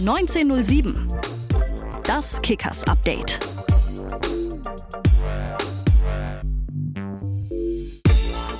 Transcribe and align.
1907. 0.00 0.94
Das 2.04 2.40
Kickers 2.40 2.84
Update. 2.84 3.38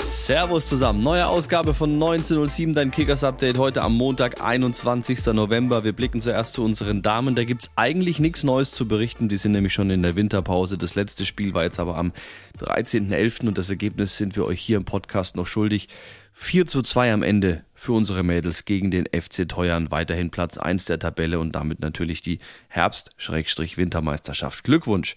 Servus 0.04 0.68
zusammen. 0.68 1.02
Neue 1.02 1.26
Ausgabe 1.26 1.72
von 1.72 1.94
1907, 1.94 2.74
dein 2.74 2.90
Kickers 2.90 3.24
Update 3.24 3.56
heute 3.56 3.80
am 3.80 3.96
Montag, 3.96 4.42
21. 4.42 5.24
November. 5.32 5.82
Wir 5.82 5.94
blicken 5.94 6.20
zuerst 6.20 6.52
zu 6.52 6.62
unseren 6.62 7.00
Damen. 7.00 7.34
Da 7.34 7.44
gibt 7.44 7.62
es 7.62 7.70
eigentlich 7.74 8.18
nichts 8.18 8.44
Neues 8.44 8.72
zu 8.72 8.86
berichten. 8.86 9.30
Die 9.30 9.38
sind 9.38 9.52
nämlich 9.52 9.72
schon 9.72 9.88
in 9.88 10.02
der 10.02 10.16
Winterpause. 10.16 10.76
Das 10.76 10.94
letzte 10.94 11.24
Spiel 11.24 11.54
war 11.54 11.62
jetzt 11.62 11.80
aber 11.80 11.96
am 11.96 12.12
13.11. 12.58 13.48
und 13.48 13.56
das 13.56 13.70
Ergebnis 13.70 14.18
sind 14.18 14.36
wir 14.36 14.44
euch 14.44 14.60
hier 14.60 14.76
im 14.76 14.84
Podcast 14.84 15.36
noch 15.36 15.46
schuldig. 15.46 15.88
4 16.34 16.66
zu 16.66 16.82
2 16.82 17.14
am 17.14 17.22
Ende 17.22 17.64
für 17.80 17.92
unsere 17.92 18.22
Mädels 18.22 18.66
gegen 18.66 18.90
den 18.90 19.06
FC 19.06 19.48
Teuern. 19.48 19.90
Weiterhin 19.90 20.28
Platz 20.28 20.58
1 20.58 20.84
der 20.84 20.98
Tabelle 20.98 21.38
und 21.38 21.54
damit 21.54 21.80
natürlich 21.80 22.20
die 22.20 22.38
Herbst-Wintermeisterschaft. 22.68 24.64
Glückwunsch. 24.64 25.16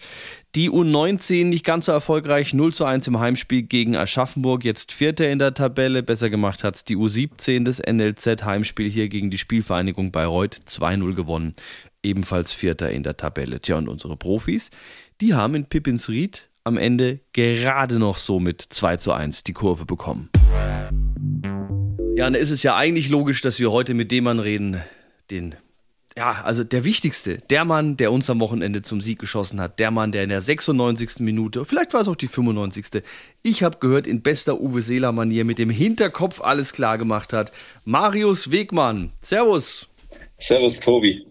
Die 0.55 0.69
U19 0.69 1.47
nicht 1.47 1.65
ganz 1.65 1.87
so 1.87 1.91
erfolgreich. 1.91 2.53
0 2.53 2.73
zu 2.73 2.85
1 2.85 3.05
im 3.07 3.19
Heimspiel 3.19 3.63
gegen 3.63 3.97
Aschaffenburg. 3.97 4.63
Jetzt 4.63 4.93
Vierter 4.93 5.29
in 5.29 5.39
der 5.39 5.53
Tabelle. 5.53 6.03
Besser 6.03 6.29
gemacht 6.29 6.63
hat 6.63 6.87
die 6.87 6.95
U17 6.95 7.65
des 7.65 7.79
NLZ. 7.79 8.45
Heimspiel 8.45 8.89
hier 8.89 9.09
gegen 9.09 9.29
die 9.29 9.37
Spielvereinigung 9.37 10.13
Bayreuth. 10.13 10.55
2-0 10.65 11.15
gewonnen. 11.15 11.55
Ebenfalls 12.01 12.53
Vierter 12.53 12.91
in 12.91 13.03
der 13.03 13.17
Tabelle. 13.17 13.59
Tja, 13.59 13.75
und 13.75 13.89
unsere 13.89 14.15
Profis, 14.15 14.69
die 15.19 15.33
haben 15.33 15.55
in 15.55 15.65
Pippins-Ried 15.65 16.49
am 16.63 16.77
Ende 16.77 17.19
gerade 17.33 17.99
noch 17.99 18.15
so 18.15 18.39
mit 18.39 18.61
2 18.61 18.95
zu 18.95 19.11
1 19.11 19.43
die 19.43 19.51
Kurve 19.51 19.85
bekommen. 19.85 20.29
Ja, 22.15 22.25
dann 22.25 22.35
ist 22.35 22.51
es 22.51 22.61
ja 22.61 22.75
eigentlich 22.75 23.09
logisch, 23.09 23.41
dass 23.41 23.59
wir 23.59 23.71
heute 23.71 23.95
mit 23.95 24.11
dem 24.11 24.25
Mann 24.25 24.39
reden, 24.39 24.81
den 25.31 25.55
ja, 26.15 26.43
also 26.43 26.63
der 26.63 26.83
wichtigste, 26.83 27.39
der 27.49 27.65
Mann, 27.65 27.97
der 27.97 28.11
uns 28.11 28.29
am 28.29 28.39
Wochenende 28.39 28.83
zum 28.83 29.01
Sieg 29.01 29.17
geschossen 29.17 29.59
hat, 29.59 29.79
der 29.79 29.89
Mann, 29.89 30.11
der 30.11 30.23
in 30.23 30.29
der 30.29 30.41
96. 30.41 31.21
Minute, 31.21 31.65
vielleicht 31.65 31.91
war 31.93 32.01
es 32.01 32.07
auch 32.07 32.15
die 32.15 32.27
95. 32.27 33.01
Ich 33.41 33.63
habe 33.63 33.79
gehört, 33.79 34.05
in 34.05 34.21
bester 34.21 34.61
Uwe 34.61 34.83
Seeler 34.83 35.11
Manier 35.11 35.43
mit 35.43 35.57
dem 35.57 35.71
Hinterkopf 35.71 36.39
alles 36.39 36.71
klar 36.71 36.99
gemacht 36.99 37.33
hat. 37.33 37.51
Marius 37.83 38.51
Wegmann. 38.51 39.11
Servus. 39.21 39.87
Servus, 40.37 40.79
Tobi. 40.79 41.25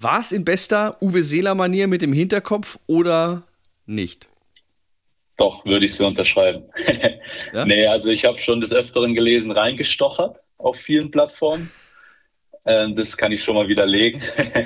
War 0.00 0.18
es 0.18 0.32
in 0.32 0.44
bester 0.44 1.00
Uwe 1.00 1.22
Seeler 1.22 1.54
Manier 1.54 1.86
mit 1.86 2.02
dem 2.02 2.12
Hinterkopf 2.12 2.80
oder 2.88 3.44
nicht? 3.86 4.26
Doch, 5.36 5.64
würde 5.64 5.84
ich 5.84 5.94
so 5.94 6.04
unterschreiben. 6.08 6.64
ja? 7.52 7.64
Nee, 7.64 7.86
also 7.86 8.08
ich 8.10 8.24
habe 8.24 8.38
schon 8.38 8.60
des 8.60 8.72
Öfteren 8.72 9.14
gelesen, 9.14 9.50
reingestochert 9.50 10.38
auf 10.58 10.76
vielen 10.76 11.10
Plattformen. 11.10 11.70
Ähm, 12.64 12.96
das 12.96 13.16
kann 13.16 13.32
ich 13.32 13.42
schon 13.42 13.54
mal 13.54 13.68
widerlegen. 13.68 14.22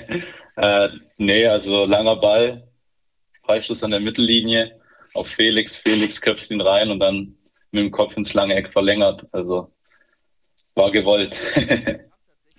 äh, 0.57 0.89
nee, 1.19 1.47
also 1.47 1.85
langer 1.85 2.17
Ball, 2.17 2.69
Freistoß 3.45 3.85
an 3.85 3.93
der 3.93 4.01
Mittellinie 4.01 4.81
auf 5.15 5.29
Felix. 5.29 5.77
Felix 5.77 6.21
köpft 6.21 6.51
ihn 6.51 6.61
rein 6.61 6.91
und 6.91 7.01
dann 7.01 7.37
mit 7.71 7.85
dem 7.85 7.91
Kopf 7.91 8.17
ins 8.17 8.35
lange 8.35 8.55
Eck 8.55 8.73
verlängert. 8.73 9.27
Also 9.33 9.73
war 10.75 10.91
gewollt. 10.91 11.37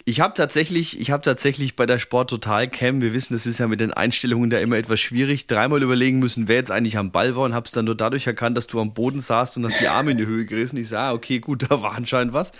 Ich 0.05 0.19
habe 0.19 0.33
tatsächlich, 0.33 0.99
ich 0.99 1.11
habe 1.11 1.23
tatsächlich 1.23 1.77
bei 1.77 1.85
der 1.85 1.97
Sport 1.97 2.29
Total 2.29 2.67
Cam, 2.67 2.99
wir 2.99 3.13
wissen, 3.13 3.33
das 3.33 3.45
ist 3.45 3.59
ja 3.59 3.67
mit 3.67 3.79
den 3.79 3.93
Einstellungen 3.93 4.49
da 4.49 4.57
immer 4.57 4.75
etwas 4.75 4.99
schwierig, 4.99 5.47
dreimal 5.47 5.81
überlegen 5.81 6.19
müssen, 6.19 6.49
wer 6.49 6.57
jetzt 6.57 6.71
eigentlich 6.71 6.97
am 6.97 7.11
Ball 7.11 7.37
war 7.37 7.43
und 7.43 7.53
habe 7.53 7.67
es 7.67 7.71
dann 7.71 7.85
nur 7.85 7.95
dadurch 7.95 8.27
erkannt, 8.27 8.57
dass 8.57 8.67
du 8.67 8.81
am 8.81 8.93
Boden 8.93 9.21
saßt 9.21 9.55
und 9.57 9.65
hast 9.65 9.79
die 9.79 9.87
Arme 9.87 10.11
in 10.11 10.17
die 10.17 10.25
Höhe 10.25 10.45
gerissen. 10.45 10.75
Ich 10.75 10.89
sah, 10.89 11.09
ah, 11.09 11.13
okay, 11.13 11.39
gut, 11.39 11.63
da 11.69 11.81
war 11.81 11.95
anscheinend 11.95 12.33
was. 12.33 12.51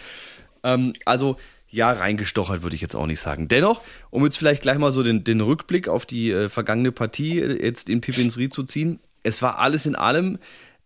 Ähm, 0.64 0.94
also 1.04 1.38
ja, 1.70 1.92
reingestochert 1.92 2.62
würde 2.62 2.76
ich 2.76 2.82
jetzt 2.82 2.96
auch 2.96 3.08
nicht 3.08 3.20
sagen. 3.20 3.50
Dennoch, 3.50 3.82
um 4.10 4.24
jetzt 4.24 4.38
vielleicht 4.38 4.62
gleich 4.62 4.78
mal 4.78 4.92
so 4.92 5.04
den, 5.04 5.24
den 5.24 5.42
Rückblick 5.42 5.90
auf 5.90 6.06
die 6.06 6.32
äh, 6.32 6.48
vergangene 6.48 6.92
Partie 6.92 7.40
äh, 7.40 7.66
jetzt 7.66 7.90
in 7.90 8.00
Pippins 8.00 8.38
Ried 8.38 8.54
zu 8.54 8.64
ziehen. 8.64 9.00
Es 9.24 9.42
war 9.42 9.59
alles 9.59 9.86
in 9.86 9.96
allem 9.96 10.38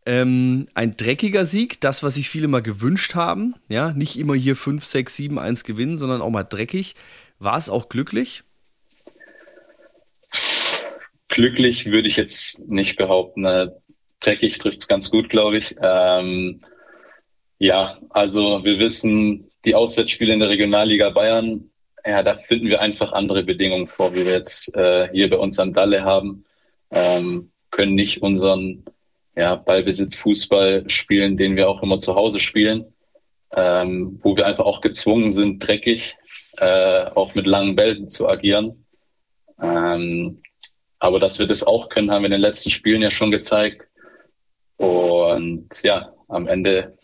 ähm, 0.07 0.67
ein 0.73 0.95
dreckiger 0.95 1.45
Sieg, 1.45 1.81
das, 1.81 2.01
was 2.01 2.15
sich 2.15 2.29
viele 2.29 2.47
mal 2.47 2.61
gewünscht 2.61 3.13
haben. 3.13 3.55
Ja, 3.67 3.91
nicht 3.91 4.17
immer 4.17 4.35
hier 4.35 4.55
5, 4.55 4.83
6, 4.83 5.15
7, 5.15 5.37
1 5.37 5.65
gewinnen, 5.65 5.97
sondern 5.97 6.21
auch 6.21 6.29
mal 6.29 6.43
dreckig. 6.43 6.95
War 7.39 7.57
es 7.57 7.69
auch 7.69 7.89
glücklich? 7.89 8.43
Glücklich 11.27 11.87
würde 11.87 12.07
ich 12.07 12.15
jetzt 12.15 12.69
nicht 12.69 12.95
behaupten. 12.95 13.43
Äh, 13.43 13.67
dreckig 14.21 14.57
trifft 14.59 14.79
es 14.79 14.87
ganz 14.87 15.11
gut, 15.11 15.27
glaube 15.27 15.57
ich. 15.57 15.75
Ähm, 15.81 16.61
ja, 17.59 17.97
also 18.09 18.63
wir 18.63 18.79
wissen, 18.79 19.51
die 19.65 19.75
Auswärtsspiele 19.75 20.31
in 20.33 20.39
der 20.39 20.49
Regionalliga 20.49 21.09
Bayern, 21.09 21.69
ja, 22.05 22.23
da 22.23 22.37
finden 22.37 22.69
wir 22.69 22.79
einfach 22.79 23.11
andere 23.11 23.43
Bedingungen 23.43 23.87
vor, 23.87 24.13
wie 24.13 24.23
wir 24.23 24.31
jetzt 24.31 24.73
äh, 24.73 25.09
hier 25.11 25.29
bei 25.29 25.37
uns 25.37 25.59
am 25.59 25.73
Dalle 25.73 26.05
haben. 26.05 26.45
Ähm, 26.91 27.51
können 27.71 27.95
nicht 27.95 28.21
unseren 28.21 28.85
ja, 29.37 29.55
Ballbesitz, 29.55 30.15
Fußball 30.17 30.89
spielen, 30.89 31.37
den 31.37 31.55
wir 31.55 31.69
auch 31.69 31.83
immer 31.83 31.99
zu 31.99 32.15
Hause 32.15 32.39
spielen, 32.39 32.91
ähm, 33.55 34.19
wo 34.23 34.35
wir 34.35 34.47
einfach 34.47 34.65
auch 34.65 34.81
gezwungen 34.81 35.31
sind, 35.31 35.59
dreckig, 35.59 36.17
äh, 36.57 37.03
auch 37.11 37.35
mit 37.35 37.45
langen 37.45 37.75
Bällen 37.75 38.09
zu 38.09 38.27
agieren. 38.27 38.85
Ähm, 39.61 40.41
aber 40.97 41.19
dass 41.19 41.37
wir 41.37 41.45
das 41.45 41.63
auch 41.63 41.89
können, 41.89 42.09
haben 42.09 42.23
wir 42.23 42.27
in 42.27 42.31
den 42.31 42.41
letzten 42.41 42.71
Spielen 42.71 43.03
ja 43.03 43.11
schon 43.11 43.29
gezeigt. 43.29 43.87
Und 44.77 45.69
ja, 45.83 46.11
am 46.27 46.47
Ende 46.47 46.97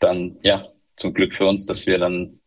dann, 0.00 0.38
ja, 0.42 0.66
zum 0.96 1.14
Glück 1.14 1.34
für 1.34 1.46
uns, 1.46 1.66
dass 1.66 1.86
wir 1.86 1.98
dann 1.98 2.40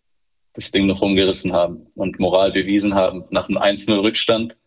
das 0.53 0.71
Ding 0.71 0.85
noch 0.85 1.01
umgerissen 1.01 1.53
haben 1.53 1.87
und 1.95 2.19
Moral 2.19 2.51
bewiesen 2.51 2.93
haben 2.93 3.23
nach 3.29 3.47
einem 3.47 3.57
1-0-Rückstand, 3.57 4.57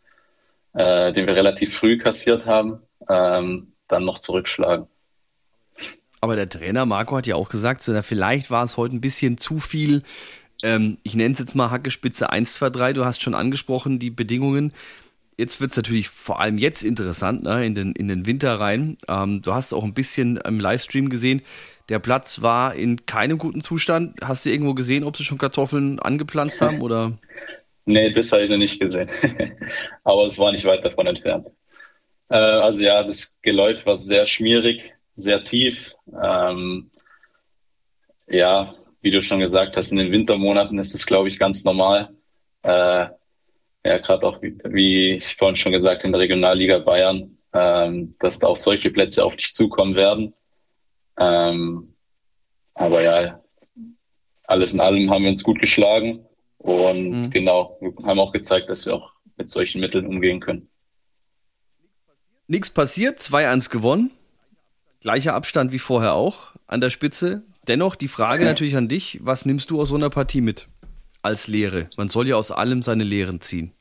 äh, 0.73 1.13
den 1.13 1.27
wir 1.27 1.35
relativ 1.35 1.77
früh 1.77 1.99
kassiert 1.99 2.47
haben. 2.47 2.81
Ähm, 3.09 3.76
dann 3.89 4.05
noch 4.05 4.19
zurückschlagen. 4.19 4.87
Aber 6.21 6.37
der 6.37 6.49
Trainer 6.49 6.87
Marco 6.87 7.17
hat 7.17 7.27
ja 7.27 7.37
auch 7.37 7.49
gesagt, 7.49 7.83
so, 7.83 7.93
na, 7.93 8.03
vielleicht 8.03 8.51
war 8.51 8.65
es 8.65 8.77
heute 8.77 8.97
ein 8.97 9.01
bisschen 9.01 9.39
zu 9.39 9.59
viel, 9.59 10.03
ähm, 10.63 10.99
ich 11.03 11.15
nenne 11.15 11.33
es 11.33 11.39
jetzt 11.39 11.55
mal 11.55 11.71
Hackespitze 11.71 12.31
1, 12.31 12.55
2, 12.55 12.71
3, 12.71 12.93
du 12.95 13.05
hast 13.05 13.23
schon 13.23 13.35
angesprochen, 13.35 13.99
die 13.99 14.11
Bedingungen. 14.11 14.73
Jetzt 15.39 15.61
wird 15.61 15.71
es 15.71 15.77
natürlich 15.77 16.09
vor 16.09 16.41
allem 16.41 16.57
jetzt 16.57 16.83
interessant, 16.83 17.43
ne, 17.43 17.67
in, 17.67 17.75
den, 17.75 17.93
in 17.93 18.09
den 18.09 18.27
Winter 18.27 18.59
rein. 18.59 18.97
Ähm, 19.07 19.43
du 19.43 19.53
hast 19.53 19.75
auch 19.75 19.85
ein 19.85 19.93
bisschen 19.93 20.39
im 20.39 20.59
Livestream 20.59 21.11
gesehen, 21.11 21.43
der 21.89 21.99
Platz 21.99 22.43
war 22.43 22.75
in 22.75 23.07
keinem 23.07 23.39
guten 23.39 23.63
Zustand. 23.63 24.19
Hast 24.23 24.45
du 24.45 24.51
irgendwo 24.51 24.75
gesehen, 24.75 25.05
ob 25.05 25.17
sie 25.17 25.25
schon 25.25 25.39
Kartoffeln 25.39 26.01
angepflanzt 26.01 26.61
haben 26.61 26.81
oder? 26.81 27.13
Nee, 27.85 28.13
das 28.13 28.33
habe 28.33 28.43
ich 28.43 28.51
noch 28.51 28.57
nicht 28.57 28.81
gesehen. 28.81 29.09
Aber 30.05 30.25
es 30.25 30.39
war 30.39 30.51
nicht 30.51 30.65
weit 30.65 30.85
davon 30.85 31.07
entfernt. 31.07 31.47
Äh, 32.29 32.37
also 32.37 32.83
ja, 32.83 33.03
das 33.03 33.39
Geläut 33.43 33.85
war 33.87 33.97
sehr 33.97 34.27
schmierig, 34.27 34.95
sehr 35.15 35.45
tief. 35.45 35.93
Ähm, 36.23 36.91
ja, 38.29 38.75
wie 39.01 39.11
du 39.11 39.23
schon 39.23 39.41
gesagt 39.41 39.77
hast, 39.77 39.93
in 39.93 39.99
den 39.99 40.13
Wintermonaten 40.13 40.79
ist 40.79 40.95
es, 40.95 41.07
glaube 41.07 41.29
ich, 41.29 41.39
ganz 41.39 41.65
normal. 41.65 42.11
Äh, 42.63 43.07
ja, 43.85 43.99
gerade 43.99 44.27
auch, 44.27 44.43
wie, 44.43 44.59
wie, 44.65 45.13
ich 45.17 45.37
vorhin 45.37 45.57
schon 45.57 45.73
gesagt, 45.73 46.03
in 46.03 46.11
der 46.11 46.21
Regionalliga 46.21 46.79
Bayern, 46.81 47.39
ähm, 47.53 48.17
dass 48.19 48.41
da 48.41 48.49
auch 48.49 48.57
solche 48.57 48.91
Plätze 48.91 49.25
auf 49.25 49.37
dich 49.37 49.55
zukommen 49.55 49.95
werden. 49.95 50.35
Ähm, 51.19 51.95
aber 52.75 53.03
ja, 53.03 53.41
alles 54.45 54.75
in 54.75 54.81
allem 54.81 55.11
haben 55.11 55.23
wir 55.23 55.31
uns 55.31 55.45
gut 55.45 55.61
geschlagen 55.61 56.27
und 56.59 57.11
mhm. 57.11 57.31
genau, 57.31 57.79
wir 57.81 57.93
haben 58.05 58.21
auch 58.21 58.33
gezeigt, 58.33 58.69
dass 58.69 58.87
wir 58.87 58.95
auch 58.95 59.13
mit 59.37 59.51
solchen 59.51 59.81
Mitteln 59.81 60.07
umgehen 60.07 60.41
können. 60.41 60.69
Nichts 62.49 62.71
passiert, 62.71 63.19
2-1 63.19 63.71
gewonnen. 63.71 64.13
Gleicher 65.01 65.35
Abstand 65.35 65.73
wie 65.73 65.79
vorher 65.79 66.15
auch 66.15 66.53
an 66.67 66.81
der 66.81 66.91
Spitze. 66.91 67.43
Dennoch 67.67 67.97
die 67.97 68.09
Frage 68.09 68.45
natürlich 68.45 68.77
an 68.77 68.89
dich, 68.89 69.19
was 69.23 69.47
nimmst 69.47 69.71
du 69.71 69.81
aus 69.81 69.89
so 69.89 69.97
einer 69.97 70.11
Partie 70.11 70.41
mit 70.41 70.69
als 71.23 71.49
Lehre? 71.49 71.91
Man 71.97 72.09
soll 72.09 72.29
ja 72.29 72.37
aus 72.37 72.53
allem 72.53 72.83
seine 72.83 73.03
Lehren 73.03 73.41
ziehen. 73.41 73.73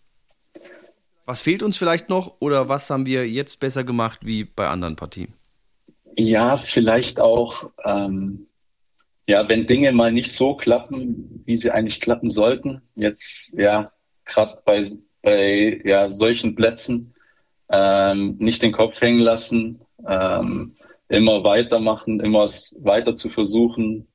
Was 1.26 1.42
fehlt 1.42 1.64
uns 1.64 1.78
vielleicht 1.78 2.10
noch 2.10 2.36
oder 2.40 2.70
was 2.70 2.90
haben 2.90 3.06
wir 3.06 3.28
jetzt 3.28 3.60
besser 3.60 3.84
gemacht 3.84 4.20
wie 4.24 4.44
bei 4.44 4.68
anderen 4.68 4.96
Partien? 4.96 5.34
Ja, 6.18 6.58
vielleicht 6.58 7.20
auch, 7.20 7.70
ähm, 7.84 8.48
ja, 9.28 9.48
wenn 9.50 9.68
Dinge 9.68 9.92
mal 9.92 10.12
nicht 10.12 10.32
so 10.32 10.56
klappen, 10.56 11.44
wie 11.46 11.58
sie 11.58 11.72
eigentlich 11.72 12.00
klappen 12.00 12.30
sollten. 12.30 12.82
Jetzt, 12.96 13.54
ja, 13.58 13.92
gerade 14.26 14.62
bei, 14.66 14.88
bei 15.22 15.82
ja, 15.84 16.10
solchen 16.10 16.56
Plätzen, 16.56 17.15
ähm, 17.70 18.36
nicht 18.40 18.62
den 18.62 18.72
Kopf 18.72 19.02
hängen 19.02 19.20
lassen, 19.20 19.82
ähm, 20.08 20.76
immer 21.10 21.44
weitermachen, 21.44 22.20
immer 22.20 22.46
weiter 22.80 23.16
zu 23.16 23.30
versuchen, 23.30 24.08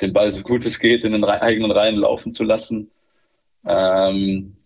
den 0.00 0.12
Ball 0.12 0.30
so 0.30 0.42
gut 0.42 0.66
es 0.66 0.78
geht 0.78 1.04
in 1.04 1.12
den 1.12 1.24
eigenen 1.24 1.70
Reihen 1.70 1.96
laufen 1.96 2.32
zu 2.32 2.44
lassen, 2.44 2.90
ähm, 3.66 4.56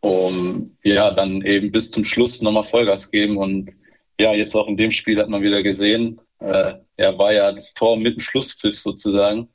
um 0.00 0.76
ja 0.82 1.10
dann 1.12 1.42
eben 1.42 1.70
bis 1.72 1.90
zum 1.90 2.04
Schluss 2.04 2.42
nochmal 2.42 2.64
Vollgas 2.64 3.10
geben 3.10 3.36
und 3.36 3.72
ja, 4.18 4.34
jetzt 4.34 4.54
auch 4.54 4.68
in 4.68 4.76
dem 4.76 4.90
Spiel 4.90 5.18
hat 5.18 5.28
man 5.28 5.42
wieder 5.42 5.62
gesehen, 5.62 6.20
äh, 6.40 6.74
ja, 6.98 7.16
war 7.18 7.32
ja 7.32 7.52
das 7.52 7.74
Tor 7.74 7.96
mit 7.96 8.16
dem 8.16 8.20
Schlusspfiff 8.20 8.78
sozusagen, 8.78 9.48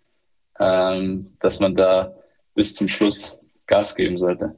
ähm, 0.59 1.35
dass 1.39 1.59
man 1.59 1.75
da 1.75 2.15
bis 2.55 2.75
zum 2.75 2.87
Schluss 2.87 3.39
Gas 3.67 3.95
geben 3.95 4.17
sollte. 4.17 4.57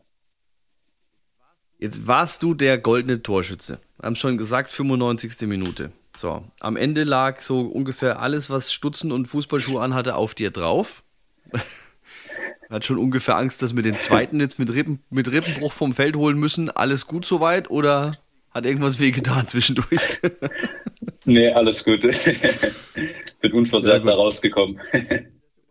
Jetzt 1.80 2.08
warst 2.08 2.42
du 2.42 2.54
der 2.54 2.78
goldene 2.78 3.22
Torschütze. 3.22 3.80
Wir 4.00 4.08
haben 4.08 4.16
schon 4.16 4.38
gesagt, 4.38 4.72
95. 4.72 5.48
Minute. 5.48 5.92
So, 6.16 6.44
am 6.60 6.76
Ende 6.76 7.04
lag 7.04 7.40
so 7.40 7.62
ungefähr 7.62 8.20
alles, 8.20 8.50
was 8.50 8.74
Stutzen 8.74 9.12
und 9.12 9.28
Fußballschuhe 9.28 9.80
anhatte, 9.80 10.16
auf 10.16 10.34
dir 10.34 10.50
drauf. 10.50 11.04
Hat 12.70 12.84
schon 12.84 12.98
ungefähr 12.98 13.38
Angst, 13.38 13.62
dass 13.62 13.76
wir 13.76 13.84
den 13.84 14.00
zweiten 14.00 14.40
jetzt 14.40 14.58
mit, 14.60 14.74
Rippen, 14.74 15.00
mit 15.10 15.32
Rippenbruch 15.32 15.72
vom 15.72 15.94
Feld 15.94 16.16
holen 16.16 16.38
müssen. 16.40 16.70
Alles 16.70 17.06
gut 17.06 17.24
soweit 17.24 17.70
oder 17.70 18.18
hat 18.52 18.66
irgendwas 18.66 19.00
wehgetan 19.00 19.48
zwischendurch? 19.48 20.20
nee, 21.26 21.50
alles 21.50 21.86
gut. 21.86 22.02
Bin 23.42 23.54
unversehrt 23.54 24.06
da 24.06 24.16
rausgekommen. 24.16 24.82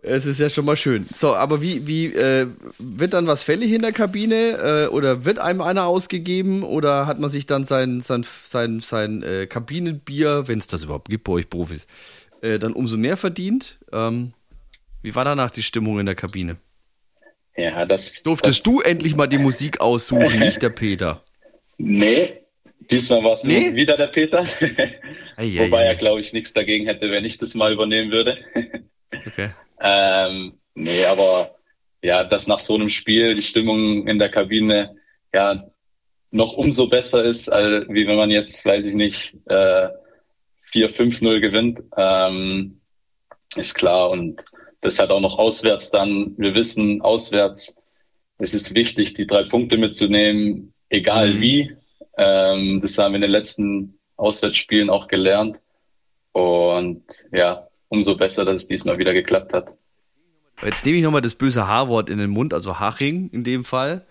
Es 0.06 0.24
ist 0.24 0.38
ja 0.38 0.48
schon 0.48 0.64
mal 0.64 0.76
schön. 0.76 1.04
So, 1.12 1.34
aber 1.34 1.62
wie, 1.62 1.86
wie 1.86 2.06
äh, 2.06 2.46
wird 2.78 3.12
dann 3.12 3.26
was 3.26 3.42
fällig 3.42 3.72
in 3.72 3.82
der 3.82 3.92
Kabine 3.92 4.86
äh, 4.86 4.86
oder 4.86 5.24
wird 5.24 5.40
einem 5.40 5.60
einer 5.60 5.86
ausgegeben 5.86 6.62
oder 6.62 7.06
hat 7.06 7.18
man 7.18 7.28
sich 7.28 7.46
dann 7.46 7.64
sein, 7.64 8.00
sein, 8.00 8.24
sein, 8.44 8.80
sein 8.80 9.22
äh, 9.24 9.46
Kabinenbier, 9.46 10.46
wenn 10.46 10.58
es 10.58 10.68
das 10.68 10.84
überhaupt 10.84 11.08
gibt 11.08 11.24
bei 11.24 11.32
euch 11.32 11.50
Profis, 11.50 11.88
äh, 12.40 12.58
dann 12.60 12.72
umso 12.72 12.96
mehr 12.96 13.16
verdient? 13.16 13.78
Ähm, 13.92 14.32
wie 15.02 15.14
war 15.14 15.24
danach 15.24 15.50
die 15.50 15.64
Stimmung 15.64 15.98
in 15.98 16.06
der 16.06 16.14
Kabine? 16.14 16.56
Ja, 17.56 17.84
das. 17.84 18.22
Durftest 18.22 18.58
das, 18.58 18.72
du 18.72 18.80
endlich 18.80 19.16
mal 19.16 19.26
die 19.26 19.38
Musik 19.38 19.80
aussuchen, 19.80 20.38
nicht 20.38 20.62
der 20.62 20.70
Peter? 20.70 21.22
Nee, 21.78 22.38
diesmal 22.90 23.22
war 23.22 23.34
es 23.34 23.44
nee? 23.44 23.74
wieder 23.74 23.98
der 23.98 24.06
Peter. 24.06 24.46
Wobei 25.36 25.82
er, 25.82 25.94
glaube 25.94 26.22
ich, 26.22 26.32
nichts 26.32 26.54
dagegen 26.54 26.86
hätte, 26.86 27.10
wenn 27.10 27.26
ich 27.26 27.36
das 27.36 27.54
mal 27.54 27.70
übernehmen 27.70 28.10
würde. 28.10 28.38
okay. 29.26 29.50
Ähm, 29.80 30.58
nee, 30.74 31.04
aber 31.04 31.56
ja, 32.02 32.24
dass 32.24 32.46
nach 32.46 32.60
so 32.60 32.74
einem 32.74 32.88
Spiel 32.88 33.34
die 33.34 33.42
Stimmung 33.42 34.06
in 34.06 34.18
der 34.18 34.30
Kabine 34.30 34.96
ja 35.32 35.64
noch 36.30 36.54
umso 36.54 36.88
besser 36.88 37.24
ist, 37.24 37.48
als 37.48 37.88
wie 37.88 38.06
wenn 38.06 38.16
man 38.16 38.30
jetzt, 38.30 38.64
weiß 38.64 38.86
ich 38.86 38.94
nicht, 38.94 39.34
äh, 39.46 39.88
4-5-0 40.72 41.40
gewinnt, 41.40 41.82
ähm, 41.96 42.80
ist 43.54 43.74
klar. 43.74 44.10
Und 44.10 44.44
das 44.80 44.98
hat 44.98 45.10
auch 45.10 45.20
noch 45.20 45.38
auswärts 45.38 45.90
dann. 45.90 46.34
Wir 46.36 46.54
wissen, 46.54 47.00
auswärts, 47.00 47.76
es 48.38 48.54
ist 48.54 48.74
wichtig, 48.74 49.14
die 49.14 49.26
drei 49.26 49.44
Punkte 49.44 49.78
mitzunehmen, 49.78 50.74
egal 50.88 51.34
mhm. 51.34 51.40
wie. 51.40 51.76
Ähm, 52.18 52.80
das 52.82 52.98
haben 52.98 53.12
wir 53.12 53.16
in 53.16 53.22
den 53.22 53.30
letzten 53.30 53.98
Auswärtsspielen 54.16 54.90
auch 54.90 55.08
gelernt. 55.08 55.60
Und 56.32 57.04
ja, 57.32 57.65
umso 57.88 58.16
besser, 58.16 58.44
dass 58.44 58.56
es 58.56 58.68
diesmal 58.68 58.98
wieder 58.98 59.12
geklappt 59.12 59.52
hat. 59.52 59.72
Jetzt 60.62 60.86
nehme 60.86 60.98
ich 60.98 61.04
nochmal 61.04 61.20
das 61.20 61.34
böse 61.34 61.68
H-Wort 61.68 62.08
in 62.08 62.18
den 62.18 62.30
Mund, 62.30 62.54
also 62.54 62.80
Haching 62.80 63.28
in 63.30 63.44
dem 63.44 63.64
Fall. 63.64 64.06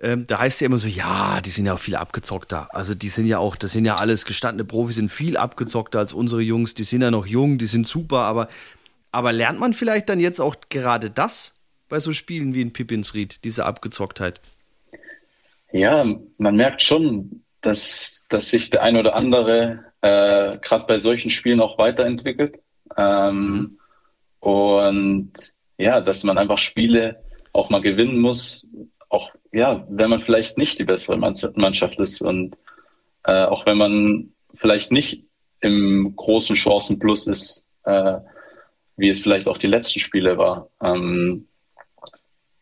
Ähm, 0.00 0.26
da 0.26 0.38
heißt 0.38 0.56
es 0.56 0.60
ja 0.60 0.66
immer 0.66 0.76
so, 0.76 0.88
ja, 0.88 1.40
die 1.40 1.48
sind 1.50 1.64
ja 1.64 1.72
auch 1.72 1.78
viel 1.78 1.96
abgezockter. 1.96 2.68
Also 2.74 2.94
die 2.94 3.08
sind 3.08 3.26
ja 3.26 3.38
auch, 3.38 3.56
das 3.56 3.72
sind 3.72 3.86
ja 3.86 3.96
alles 3.96 4.26
gestandene 4.26 4.66
Profis, 4.66 4.96
sind 4.96 5.10
viel 5.10 5.38
abgezockter 5.38 5.98
als 5.98 6.12
unsere 6.12 6.42
Jungs. 6.42 6.74
Die 6.74 6.84
sind 6.84 7.00
ja 7.00 7.10
noch 7.10 7.26
jung, 7.26 7.56
die 7.56 7.66
sind 7.66 7.88
super, 7.88 8.20
aber, 8.20 8.48
aber 9.10 9.32
lernt 9.32 9.58
man 9.58 9.72
vielleicht 9.72 10.10
dann 10.10 10.20
jetzt 10.20 10.38
auch 10.38 10.56
gerade 10.68 11.08
das 11.08 11.54
bei 11.88 11.98
so 11.98 12.12
Spielen 12.12 12.52
wie 12.52 12.60
in 12.60 12.74
Pippinsried, 12.74 13.42
diese 13.44 13.64
Abgezocktheit? 13.64 14.40
Ja, 15.72 16.04
man 16.36 16.56
merkt 16.56 16.82
schon, 16.82 17.42
dass, 17.62 18.26
dass 18.28 18.50
sich 18.50 18.68
der 18.70 18.82
ein 18.82 18.96
oder 18.96 19.14
andere 19.14 19.84
äh, 20.02 20.58
gerade 20.58 20.86
bei 20.86 20.98
solchen 20.98 21.30
Spielen 21.30 21.60
auch 21.60 21.78
weiterentwickelt. 21.78 22.58
Ähm, 22.96 23.48
mhm. 23.48 23.78
Und 24.40 25.32
ja, 25.78 26.00
dass 26.00 26.24
man 26.24 26.38
einfach 26.38 26.58
Spiele 26.58 27.22
auch 27.52 27.70
mal 27.70 27.80
gewinnen 27.80 28.18
muss, 28.18 28.66
auch 29.08 29.30
ja, 29.52 29.86
wenn 29.88 30.10
man 30.10 30.20
vielleicht 30.20 30.58
nicht 30.58 30.78
die 30.78 30.84
bessere 30.84 31.16
Mannschaft 31.16 31.98
ist 31.98 32.20
und 32.22 32.56
äh, 33.24 33.44
auch 33.44 33.66
wenn 33.66 33.78
man 33.78 34.32
vielleicht 34.54 34.92
nicht 34.92 35.24
im 35.60 36.14
großen 36.16 36.56
Chancenplus 36.56 37.26
ist, 37.26 37.68
äh, 37.84 38.18
wie 38.96 39.08
es 39.08 39.20
vielleicht 39.20 39.48
auch 39.48 39.58
die 39.58 39.66
letzten 39.66 40.00
Spiele 40.00 40.38
war. 40.38 40.68
Ähm, 40.82 41.46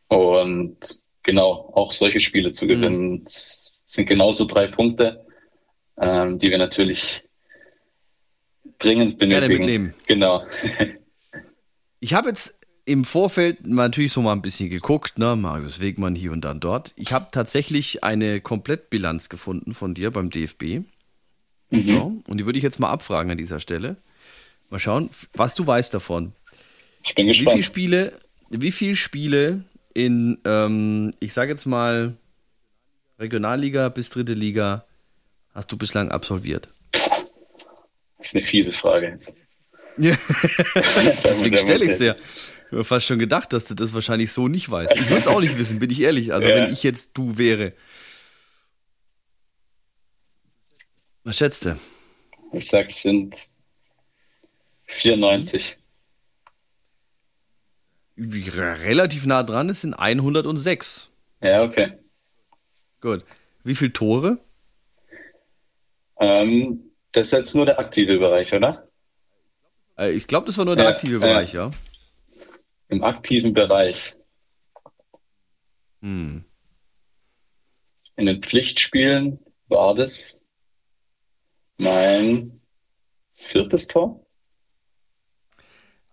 und 0.08 0.78
genau, 1.22 1.72
auch 1.75 1.92
solche 1.92 2.20
Spiele 2.20 2.52
zu 2.52 2.64
mhm. 2.64 2.69
gewinnen, 2.69 3.10
mhm. 3.10 3.25
sind 3.26 4.06
genauso 4.06 4.44
drei 4.44 4.69
Punkte, 4.69 5.26
ähm, 5.98 6.38
die 6.38 6.50
wir 6.50 6.58
natürlich 6.58 7.23
dringend 8.78 9.18
benötigen. 9.18 9.94
Genau. 10.06 10.44
ich 12.00 12.14
habe 12.14 12.28
jetzt 12.28 12.58
im 12.86 13.04
Vorfeld 13.04 13.66
natürlich 13.66 14.12
so 14.12 14.20
mal 14.20 14.32
ein 14.32 14.42
bisschen 14.42 14.68
geguckt, 14.68 15.18
ne, 15.18 15.36
Marius 15.36 15.80
Wegmann 15.80 16.14
hier 16.14 16.32
und 16.32 16.42
dann 16.42 16.60
dort. 16.60 16.92
Ich 16.96 17.12
habe 17.12 17.28
tatsächlich 17.32 18.04
eine 18.04 18.40
Komplettbilanz 18.40 19.28
gefunden 19.28 19.72
von 19.72 19.94
dir 19.94 20.10
beim 20.10 20.30
DFB. 20.30 20.80
Mhm. 21.70 21.88
So, 21.88 22.22
und 22.26 22.36
die 22.38 22.46
würde 22.46 22.58
ich 22.58 22.62
jetzt 22.62 22.78
mal 22.78 22.90
abfragen 22.90 23.30
an 23.30 23.38
dieser 23.38 23.58
Stelle. 23.58 23.96
Mal 24.70 24.78
schauen, 24.78 25.10
was 25.32 25.54
du 25.54 25.66
weißt 25.66 25.94
davon. 25.94 26.32
Ich 27.04 27.14
bin 27.14 27.26
gespannt. 27.26 27.46
Wie 27.46 27.52
viele 27.52 27.62
Spiele, 27.62 28.18
wie 28.50 28.72
viele 28.72 28.96
Spiele 28.96 29.64
in, 29.94 30.38
ähm, 30.44 31.12
ich 31.20 31.32
sage 31.32 31.50
jetzt 31.50 31.66
mal, 31.66 32.14
Regionalliga 33.18 33.88
bis 33.88 34.10
dritte 34.10 34.34
Liga 34.34 34.84
hast 35.54 35.70
du 35.70 35.76
bislang 35.76 36.10
absolviert? 36.10 36.68
Das 38.24 38.30
ist 38.30 38.36
eine 38.36 38.46
fiese 38.46 38.72
Frage 38.72 39.08
jetzt. 39.08 39.36
Deswegen 39.98 41.58
stelle 41.58 41.84
ich 41.84 41.90
es 41.90 41.98
ja. 41.98 42.14
Ich 42.14 42.72
habe 42.72 42.84
fast 42.84 43.04
schon 43.04 43.18
gedacht, 43.18 43.52
dass 43.52 43.66
du 43.66 43.74
das 43.74 43.92
wahrscheinlich 43.92 44.32
so 44.32 44.48
nicht 44.48 44.70
weißt. 44.70 44.96
Ich 44.96 45.10
würde 45.10 45.20
es 45.20 45.26
auch 45.26 45.40
nicht 45.40 45.58
wissen, 45.58 45.78
bin 45.78 45.90
ich 45.90 46.00
ehrlich. 46.00 46.32
Also 46.32 46.48
ja. 46.48 46.56
wenn 46.56 46.72
ich 46.72 46.82
jetzt 46.82 47.10
du 47.12 47.36
wäre. 47.36 47.74
Was 51.22 51.36
schätzt 51.36 51.66
du? 51.66 51.78
Ich 52.54 52.66
sag, 52.66 52.88
es 52.88 53.02
sind 53.02 53.36
94. 54.86 55.76
Relativ 58.16 59.26
nah 59.26 59.42
dran, 59.42 59.68
es 59.68 59.82
sind 59.82 59.92
106. 59.92 61.10
Ja, 61.42 61.62
okay. 61.62 61.92
Gut. 63.02 63.22
Wie 63.64 63.74
viele 63.74 63.92
Tore? 63.92 64.38
Ähm, 66.18 66.90
das 67.14 67.28
ist 67.28 67.32
jetzt 67.32 67.55
nur 67.55 67.64
der 67.64 67.78
aktive 67.78 68.19
Bereich, 68.19 68.52
oder? 68.52 68.88
Äh, 69.96 70.12
ich 70.12 70.26
glaube, 70.26 70.46
das 70.46 70.58
war 70.58 70.64
nur 70.64 70.75
der 70.75 70.88
aktive 70.88 71.20
Bereich, 71.20 71.52
ja. 71.52 71.70
Im 72.88 73.05
aktiven 73.05 73.55
Bereich. 73.55 74.16
Hm. 76.02 76.44
In 78.17 78.27
den 78.27 78.43
Pflichtspielen 78.43 79.38
war 79.69 79.94
das 79.94 80.41
mein 81.77 82.60
viertes 83.34 83.86
Tor. 83.86 84.27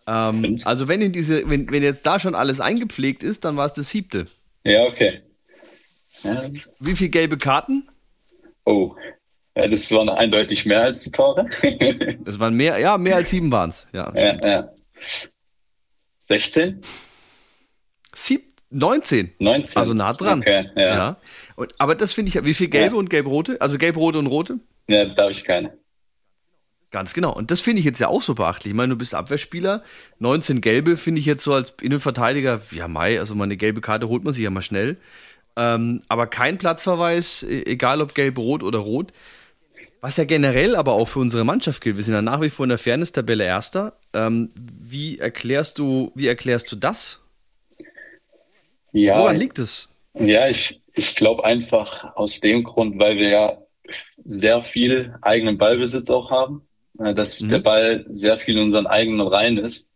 Ähm, 0.05 0.61
also 0.65 0.87
wenn 0.87 1.01
in 1.01 1.11
diese, 1.11 1.49
wenn, 1.49 1.71
wenn 1.71 1.83
jetzt 1.83 2.05
da 2.05 2.19
schon 2.19 2.35
alles 2.35 2.59
eingepflegt 2.59 3.23
ist, 3.23 3.43
dann 3.43 3.57
war 3.57 3.65
es 3.65 3.73
das 3.73 3.89
siebte. 3.89 4.27
Ja, 4.63 4.83
okay. 4.83 5.23
Ja. 6.21 6.49
Wie 6.79 6.95
viele 6.95 7.09
gelbe 7.09 7.37
Karten? 7.37 7.89
Oh, 8.65 8.95
ja, 9.55 9.67
das 9.67 9.91
waren 9.91 10.09
eindeutig 10.09 10.65
mehr 10.65 10.83
als 10.83 11.03
die 11.03 11.11
Tore. 11.11 11.49
das 12.25 12.39
waren 12.39 12.55
mehr, 12.55 12.79
ja, 12.79 12.97
mehr 12.97 13.17
als 13.17 13.29
sieben 13.29 13.51
waren 13.51 13.69
es. 13.69 13.87
Ja, 13.91 14.11
ja, 14.15 14.47
ja. 14.47 14.69
16? 16.21 16.81
Sieb 18.13 18.51
19. 18.69 19.33
19. 19.39 19.77
Also 19.77 19.93
nah 19.93 20.13
dran. 20.13 20.39
Okay, 20.39 20.69
ja. 20.75 20.81
ja. 20.81 21.17
Und, 21.55 21.73
aber 21.77 21.95
das 21.95 22.13
finde 22.13 22.29
ich, 22.29 22.45
wie 22.45 22.53
viel 22.53 22.69
gelbe 22.69 22.95
ja. 22.95 22.99
und 22.99 23.09
gelb-rote? 23.09 23.59
Also 23.59 23.77
gelb-rote 23.77 24.17
und 24.17 24.27
rote? 24.27 24.59
Ja, 24.87 25.05
da 25.05 25.23
habe 25.23 25.33
ich 25.33 25.43
keine. 25.43 25.77
Ganz 26.91 27.13
genau. 27.13 27.33
Und 27.33 27.51
das 27.51 27.61
finde 27.61 27.79
ich 27.79 27.85
jetzt 27.85 27.99
ja 27.99 28.07
auch 28.07 28.21
so 28.21 28.35
beachtlich. 28.35 28.71
Ich 28.71 28.77
meine, 28.77 28.89
du 28.89 28.97
bist 28.97 29.15
Abwehrspieler. 29.15 29.83
19 30.19 30.61
gelbe 30.61 30.97
finde 30.97 31.19
ich 31.19 31.25
jetzt 31.25 31.43
so 31.43 31.53
als 31.53 31.73
Innenverteidiger, 31.81 32.61
ja, 32.71 32.87
Mai, 32.87 33.19
also 33.19 33.33
mal 33.35 33.45
eine 33.45 33.57
gelbe 33.57 33.81
Karte 33.81 34.09
holt 34.09 34.23
man 34.23 34.33
sich 34.33 34.43
ja 34.43 34.49
mal 34.49 34.61
schnell. 34.61 34.97
Ähm, 35.57 36.01
aber 36.07 36.27
kein 36.27 36.57
Platzverweis, 36.57 37.43
e-, 37.43 37.63
egal 37.63 38.01
ob 38.01 38.13
gelb, 38.13 38.37
rot 38.37 38.63
oder 38.63 38.79
rot. 38.79 39.11
Was 40.01 40.17
ja 40.17 40.23
generell 40.23 40.75
aber 40.75 40.93
auch 40.93 41.07
für 41.07 41.19
unsere 41.19 41.45
Mannschaft 41.45 41.81
gilt. 41.81 41.95
Wir 41.95 42.03
sind 42.03 42.15
ja 42.15 42.23
nach 42.23 42.41
wie 42.41 42.49
vor 42.49 42.65
in 42.65 42.69
der 42.69 42.79
Fairness-Tabelle 42.79 43.43
Erster. 43.43 43.93
Ähm, 44.13 44.49
wie 44.55 45.19
erklärst 45.19 45.77
du, 45.77 46.11
wie 46.15 46.27
erklärst 46.27 46.71
du 46.71 46.75
das? 46.75 47.23
Ja, 48.91 49.19
Woran 49.19 49.35
liegt 49.35 49.59
es? 49.59 49.89
Ja, 50.15 50.47
ich, 50.49 50.81
ich 50.93 51.15
glaube 51.15 51.45
einfach 51.45 52.15
aus 52.15 52.39
dem 52.39 52.63
Grund, 52.63 52.97
weil 52.97 53.17
wir 53.17 53.29
ja 53.29 53.57
sehr 54.25 54.63
viel 54.63 55.15
eigenen 55.21 55.57
Ballbesitz 55.59 56.09
auch 56.09 56.31
haben, 56.31 56.63
äh, 56.99 57.13
dass 57.13 57.39
mhm. 57.39 57.49
der 57.49 57.59
Ball 57.59 58.05
sehr 58.09 58.37
viel 58.37 58.57
in 58.57 58.63
unseren 58.63 58.87
eigenen 58.87 59.21
Reihen 59.21 59.57
ist 59.59 59.89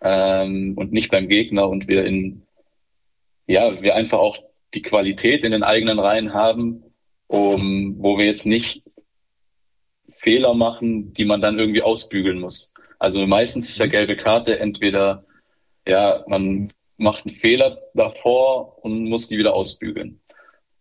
ähm, 0.00 0.74
und 0.76 0.92
nicht 0.92 1.10
beim 1.10 1.28
Gegner 1.28 1.68
und 1.68 1.88
wir 1.88 2.04
in 2.04 2.42
ja 3.46 3.82
wir 3.82 3.96
einfach 3.96 4.18
auch 4.18 4.38
die 4.74 4.82
Qualität 4.82 5.42
in 5.42 5.50
den 5.50 5.64
eigenen 5.64 5.98
Reihen 5.98 6.32
haben, 6.32 6.84
um, 7.26 7.96
wo 7.98 8.16
wir 8.16 8.26
jetzt 8.26 8.46
nicht 8.46 8.82
Fehler 10.20 10.54
machen, 10.54 11.12
die 11.14 11.24
man 11.24 11.40
dann 11.40 11.58
irgendwie 11.58 11.82
ausbügeln 11.82 12.40
muss. 12.40 12.72
Also 12.98 13.26
meistens 13.26 13.68
ist 13.68 13.78
ja 13.78 13.86
mhm. 13.86 13.90
gelbe 13.90 14.16
Karte 14.16 14.58
entweder, 14.58 15.24
ja, 15.86 16.22
man 16.26 16.72
macht 16.98 17.26
einen 17.26 17.36
Fehler 17.36 17.78
davor 17.94 18.84
und 18.84 19.04
muss 19.04 19.28
die 19.28 19.38
wieder 19.38 19.54
ausbügeln. 19.54 20.20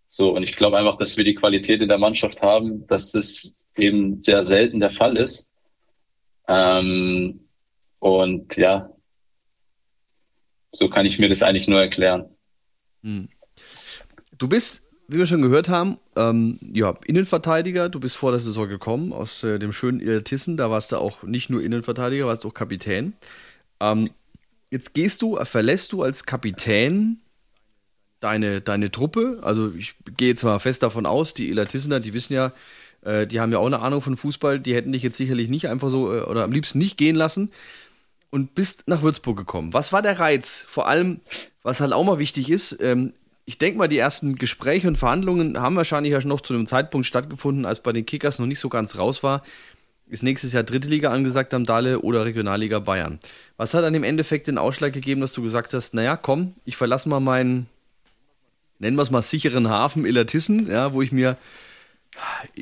So, 0.09 0.35
und 0.35 0.43
ich 0.43 0.55
glaube 0.55 0.77
einfach, 0.77 0.97
dass 0.97 1.15
wir 1.17 1.23
die 1.23 1.35
Qualität 1.35 1.81
in 1.81 1.87
der 1.87 1.97
Mannschaft 1.97 2.41
haben, 2.41 2.85
dass 2.87 3.11
das 3.11 3.55
eben 3.77 4.21
sehr 4.21 4.43
selten 4.43 4.79
der 4.79 4.91
Fall 4.91 5.15
ist. 5.15 5.49
Ähm, 6.47 7.47
und 7.99 8.57
ja, 8.57 8.89
so 10.71 10.87
kann 10.89 11.05
ich 11.05 11.19
mir 11.19 11.29
das 11.29 11.43
eigentlich 11.43 11.67
nur 11.67 11.79
erklären. 11.79 12.35
Hm. 13.03 13.29
Du 14.37 14.49
bist, 14.49 14.88
wie 15.09 15.17
wir 15.17 15.25
schon 15.25 15.41
gehört 15.41 15.69
haben, 15.69 15.97
ähm, 16.15 16.59
ja, 16.73 16.95
Innenverteidiger. 17.05 17.89
Du 17.89 17.99
bist 17.99 18.15
vor 18.15 18.31
der 18.31 18.39
Saison 18.39 18.69
gekommen 18.69 19.11
aus 19.11 19.43
äh, 19.43 19.57
dem 19.59 19.71
schönen 19.71 20.23
Tissen. 20.23 20.55
Da 20.55 20.69
warst 20.69 20.91
du 20.91 20.97
auch 20.97 21.23
nicht 21.23 21.49
nur 21.49 21.61
Innenverteidiger, 21.61 22.27
warst 22.27 22.45
auch 22.45 22.53
Kapitän. 22.53 23.13
Ähm, 23.79 24.11
jetzt 24.69 24.93
gehst 24.93 25.21
du, 25.21 25.35
verlässt 25.43 25.91
du 25.91 26.03
als 26.03 26.25
Kapitän 26.25 27.19
deine, 28.19 28.61
deine 28.61 28.91
Truppe. 28.91 29.39
Also 29.41 29.73
ich 29.77 29.95
gehe 30.17 30.29
jetzt 30.29 30.43
mal 30.43 30.59
fest 30.59 30.83
davon 30.83 31.05
aus, 31.05 31.33
die 31.33 31.49
Elatissener, 31.49 31.99
die 31.99 32.13
wissen 32.13 32.33
ja, 32.33 32.51
äh, 33.01 33.25
die 33.25 33.39
haben 33.39 33.51
ja 33.51 33.59
auch 33.59 33.65
eine 33.65 33.79
Ahnung 33.79 34.01
von 34.01 34.17
Fußball, 34.17 34.59
die 34.59 34.75
hätten 34.75 34.91
dich 34.91 35.03
jetzt 35.03 35.17
sicherlich 35.17 35.49
nicht 35.49 35.69
einfach 35.69 35.89
so 35.89 36.13
äh, 36.13 36.21
oder 36.21 36.43
am 36.43 36.51
liebsten 36.51 36.77
nicht 36.77 36.97
gehen 36.97 37.15
lassen 37.15 37.51
und 38.29 38.55
bist 38.55 38.83
nach 38.87 39.01
Würzburg 39.01 39.37
gekommen. 39.37 39.73
Was 39.73 39.91
war 39.93 40.01
der 40.01 40.19
Reiz? 40.19 40.65
Vor 40.67 40.87
allem, 40.87 41.21
was 41.63 41.81
halt 41.81 41.93
auch 41.93 42.03
mal 42.03 42.19
wichtig 42.19 42.49
ist, 42.49 42.77
ähm, 42.81 43.13
ich 43.49 43.57
denke 43.57 43.79
mal, 43.79 43.87
die 43.87 43.97
ersten 43.97 44.35
Gespräche 44.35 44.87
und 44.87 44.99
Verhandlungen 44.99 45.59
haben 45.59 45.75
wahrscheinlich 45.75 46.13
ja 46.13 46.23
noch 46.23 46.41
zu 46.41 46.53
einem 46.53 46.67
Zeitpunkt 46.67 47.07
stattgefunden, 47.07 47.65
als 47.65 47.79
bei 47.79 47.91
den 47.91 48.05
Kickers 48.05 48.37
noch 48.37 48.45
nicht 48.45 48.59
so 48.59 48.69
ganz 48.69 48.95
raus 48.95 49.23
war. 49.23 49.41
Ist 50.07 50.21
nächstes 50.21 50.53
Jahr 50.53 50.61
dritte 50.61 50.87
Liga 50.87 51.09
angesagt 51.11 51.55
am 51.55 51.65
Dalle 51.65 52.01
oder 52.01 52.25
Regionalliga 52.25 52.77
Bayern. 52.77 53.17
Was 53.57 53.73
hat 53.73 53.83
dann 53.83 53.95
im 53.95 54.03
Endeffekt 54.03 54.45
den 54.45 54.59
Ausschlag 54.59 54.93
gegeben, 54.93 55.19
dass 55.21 55.31
du 55.31 55.41
gesagt 55.41 55.73
hast, 55.73 55.95
naja, 55.95 56.15
komm, 56.15 56.53
ich 56.63 56.77
verlasse 56.77 57.09
mal 57.09 57.19
meinen, 57.19 57.65
nennen 58.77 58.95
wir 58.95 59.01
es 59.01 59.09
mal, 59.09 59.23
sicheren 59.23 59.67
Hafen 59.67 60.05
Illertissen, 60.05 60.69
ja, 60.69 60.93
wo 60.93 61.01
ich 61.01 61.11
mir 61.11 61.35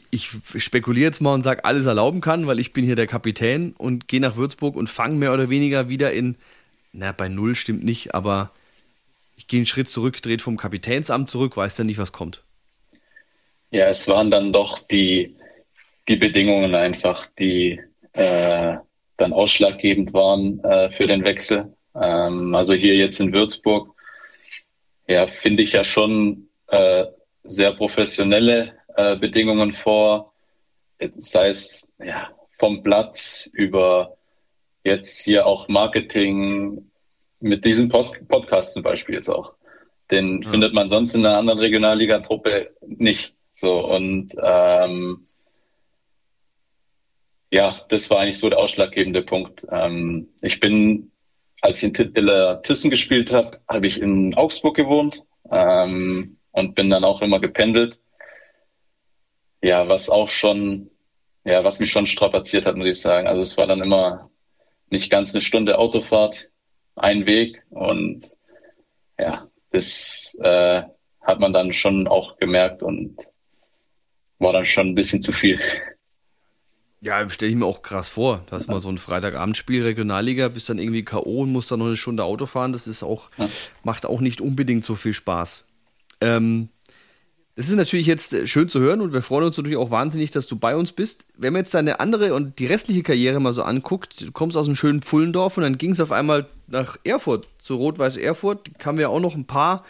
ich 0.10 0.29
spekuliere 0.58 1.08
jetzt 1.08 1.20
mal 1.20 1.34
und 1.34 1.41
sage, 1.41 1.65
alles 1.65 1.86
erlauben 1.86 2.22
kann, 2.22 2.48
weil 2.48 2.60
ich 2.60 2.72
bin 2.72 2.86
hier 2.86 2.96
der 2.96 3.08
Kapitän 3.08 3.74
und 3.77 4.08
gehe 4.08 4.22
nach 4.22 4.38
Würzburg 4.38 4.77
und 4.77 4.89
fange 4.89 5.17
mehr 5.17 5.34
oder 5.34 5.50
weniger 5.50 5.89
wieder 5.89 6.13
in, 6.13 6.36
na, 6.94 7.12
bei 7.12 7.27
Null 7.27 7.56
stimmt 7.56 7.84
nicht, 7.84 8.15
aber 8.15 8.51
ich 9.38 9.48
gehe 9.48 9.60
einen 9.60 9.67
Schritt 9.67 9.88
zurück, 9.88 10.22
dreht 10.22 10.41
vom 10.41 10.58
Kapitänsamt 10.58 11.29
zurück, 11.29 11.56
weiß 11.56 11.75
dann 11.75 11.88
nicht, 11.88 12.00
was 12.00 12.12
kommt. 12.12 12.44
Ja, 13.72 13.88
es 13.88 14.08
waren 14.08 14.32
dann 14.32 14.51
doch 14.51 14.79
die, 14.79 15.38
die 16.08 16.15
Bedingungen 16.15 16.74
einfach, 16.74 17.27
die 17.38 17.79
äh, 18.13 18.77
dann 19.17 19.34
ausschlaggebend 19.34 20.13
waren 20.13 20.63
äh, 20.63 20.89
für 20.91 21.06
den 21.08 21.24
Wechsel. 21.24 21.74
Ähm, 21.96 22.56
also 22.56 22.74
hier 22.74 22.96
jetzt 22.96 23.20
in 23.20 23.32
Würzburg, 23.32 23.94
ja, 25.08 25.27
finde 25.27 25.63
ich 25.63 25.74
ja 25.74 25.84
schon 25.84 26.50
äh, 26.67 27.06
sehr 27.44 27.74
professionelle 27.74 28.74
äh, 28.96 29.17
Bedingungen 29.17 29.74
vor, 29.74 30.34
sei 31.20 31.50
es 31.50 31.91
ja, 32.03 32.32
vom 32.58 32.82
Platz 32.82 33.50
über 33.53 34.17
jetzt 34.84 35.20
hier 35.20 35.46
auch 35.46 35.67
Marketing 35.67 36.89
mit 37.39 37.65
diesem 37.65 37.89
Post 37.89 38.27
Podcast 38.27 38.74
zum 38.74 38.84
Beispiel 38.84 39.15
jetzt 39.15 39.29
auch. 39.29 39.53
Den 40.12 40.41
ja. 40.41 40.50
findet 40.50 40.74
man 40.74 40.89
sonst 40.89 41.13
in 41.15 41.25
einer 41.25 41.38
anderen 41.38 41.60
Regionalliga-Truppe 41.60 42.72
nicht. 42.86 43.36
So 43.51 43.86
und 43.86 44.34
ähm, 44.41 45.27
ja, 47.51 47.82
das 47.89 48.10
war 48.10 48.20
eigentlich 48.20 48.39
so 48.39 48.50
der 48.50 48.60
ausschlaggebende 48.60 49.22
Punkt. 49.22 49.65
Ähm, 49.72 50.29
ich 50.41 50.60
bin, 50.60 51.12
als 51.62 51.82
ich 51.82 51.98
in 51.98 52.62
Tissen 52.63 52.89
gespielt 52.89 53.34
habe, 53.34 53.60
habe 53.67 53.88
ich 53.88 54.01
in 54.01 54.36
Augsburg 54.36 54.75
gewohnt 54.75 55.24
ähm, 55.51 56.38
und 56.51 56.75
bin 56.75 56.89
dann 56.89 57.03
auch 57.03 57.22
immer 57.22 57.39
gependelt 57.39 58.00
ja, 59.62 59.88
was 59.88 60.10
auch 60.10 60.29
schon, 60.29 60.89
ja, 61.44 61.63
was 61.63 61.79
mich 61.79 61.91
schon 61.91 62.08
strapaziert 62.08 62.65
hat, 62.65 62.75
muss 62.75 62.88
ich 62.88 63.01
sagen. 63.01 63.27
Also 63.27 63.41
es 63.41 63.58
war 63.58 63.67
dann 63.67 63.82
immer 63.82 64.29
nicht 64.89 65.10
ganz 65.10 65.34
eine 65.34 65.41
Stunde 65.41 65.77
Autofahrt, 65.77 66.50
ein 66.98 67.25
Weg 67.25 67.63
und 67.70 68.30
ja, 69.20 69.48
das 69.72 70.38
äh, 70.42 70.84
hat 71.22 71.39
man 71.39 71.54
dann 71.54 71.74
schon 71.74 72.08
auch 72.08 72.38
gemerkt 72.38 72.84
und 72.84 73.18
war 74.39 74.54
dann 74.54 74.66
schon 74.66 74.89
ein 74.89 74.96
bisschen 74.96 75.22
zu 75.22 75.32
viel. 75.32 75.60
Ja, 77.01 77.30
stelle 77.30 77.51
ich 77.51 77.58
mir 77.58 77.66
auch 77.66 77.84
krass 77.84 78.10
vor. 78.10 78.44
Du 78.48 78.54
hast 78.54 78.68
mal 78.68 78.80
so 78.80 78.89
ein 78.89 78.98
Freitagabendspiel 78.98 79.84
Regionalliga, 79.84 80.48
bist 80.48 80.70
dann 80.70 80.80
irgendwie 80.80 81.04
K.O. 81.04 81.42
und 81.44 81.51
musst 81.51 81.72
dann 81.72 81.80
noch 81.80 81.86
eine 81.86 81.98
Stunde 81.98 82.24
Auto 82.24 82.48
fahren. 82.48 82.72
Das 82.72 82.88
ist 82.88 83.04
auch, 83.04 83.30
ja. 83.38 83.48
macht 83.84 84.06
auch 84.06 84.20
nicht 84.20 84.42
unbedingt 84.42 84.84
so 84.84 84.96
viel 84.96 85.13
Spaß. 85.13 85.63
Ähm, 86.22 86.70
das 87.57 87.69
ist 87.69 87.75
natürlich 87.75 88.05
jetzt 88.05 88.33
äh, 88.33 88.45
schön 88.45 88.69
zu 88.69 88.79
hören 88.79 89.01
und 89.01 89.13
wir 89.13 89.23
freuen 89.23 89.45
uns 89.45 89.57
natürlich 89.57 89.79
auch 89.79 89.89
wahnsinnig, 89.89 90.29
dass 90.29 90.45
du 90.45 90.57
bei 90.57 90.75
uns 90.75 90.91
bist. 90.91 91.25
Wenn 91.35 91.53
man 91.53 91.63
jetzt 91.63 91.73
deine 91.73 91.99
andere 91.99 92.35
und 92.35 92.59
die 92.59 92.67
restliche 92.67 93.01
Karriere 93.01 93.39
mal 93.39 93.51
so 93.51 93.63
anguckt, 93.63 94.21
du 94.21 94.31
kommst 94.31 94.55
aus 94.55 94.67
einem 94.67 94.75
schönen 94.75 95.01
Pfullendorf 95.01 95.57
und 95.57 95.63
dann 95.63 95.79
ging 95.79 95.91
es 95.91 95.99
auf 95.99 96.11
einmal 96.11 96.45
nach 96.67 96.97
Erfurt, 97.03 97.47
zu 97.57 97.75
Rot-Weiß 97.75 98.17
Erfurt. 98.17 98.69
Da 98.77 98.85
haben 98.85 98.99
wir 98.99 99.09
auch 99.09 99.19
noch 99.19 99.33
ein 99.33 99.47
paar 99.47 99.83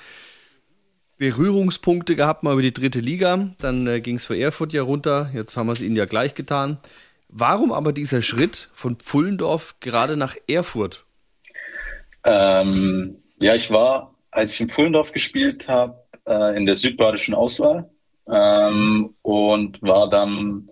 Berührungspunkte 1.18 2.16
gehabt, 2.16 2.44
mal 2.44 2.54
über 2.54 2.62
die 2.62 2.74
dritte 2.74 3.02
Liga. 3.02 3.50
Dann 3.60 3.86
äh, 3.86 4.00
ging 4.00 4.16
es 4.16 4.26
für 4.26 4.38
Erfurt 4.38 4.72
ja 4.72 4.84
runter. 4.84 5.30
Jetzt 5.34 5.58
haben 5.58 5.68
wir 5.68 5.74
es 5.74 5.82
ihnen 5.82 5.98
ja 5.98 6.06
gleich 6.06 6.36
getan. 6.36 6.78
Warum 7.28 7.74
aber 7.74 7.92
dieser 7.92 8.22
Schritt 8.22 8.70
von 8.72 8.96
Pfullendorf 8.96 9.76
gerade 9.82 10.16
nach 10.16 10.38
Erfurt? 10.48 11.04
Ähm, 12.24 13.18
ja, 13.40 13.56
ich 13.56 13.70
war, 13.72 14.16
als 14.32 14.54
ich 14.54 14.62
in 14.62 14.70
Pfullendorf 14.70 15.12
gespielt 15.12 15.68
habe, 15.68 16.07
äh, 16.28 16.58
in 16.58 16.66
der 16.66 16.76
südbadischen 16.76 17.34
Auswahl 17.34 17.90
ähm, 18.30 19.16
und 19.22 19.82
war 19.82 20.10
dann 20.10 20.70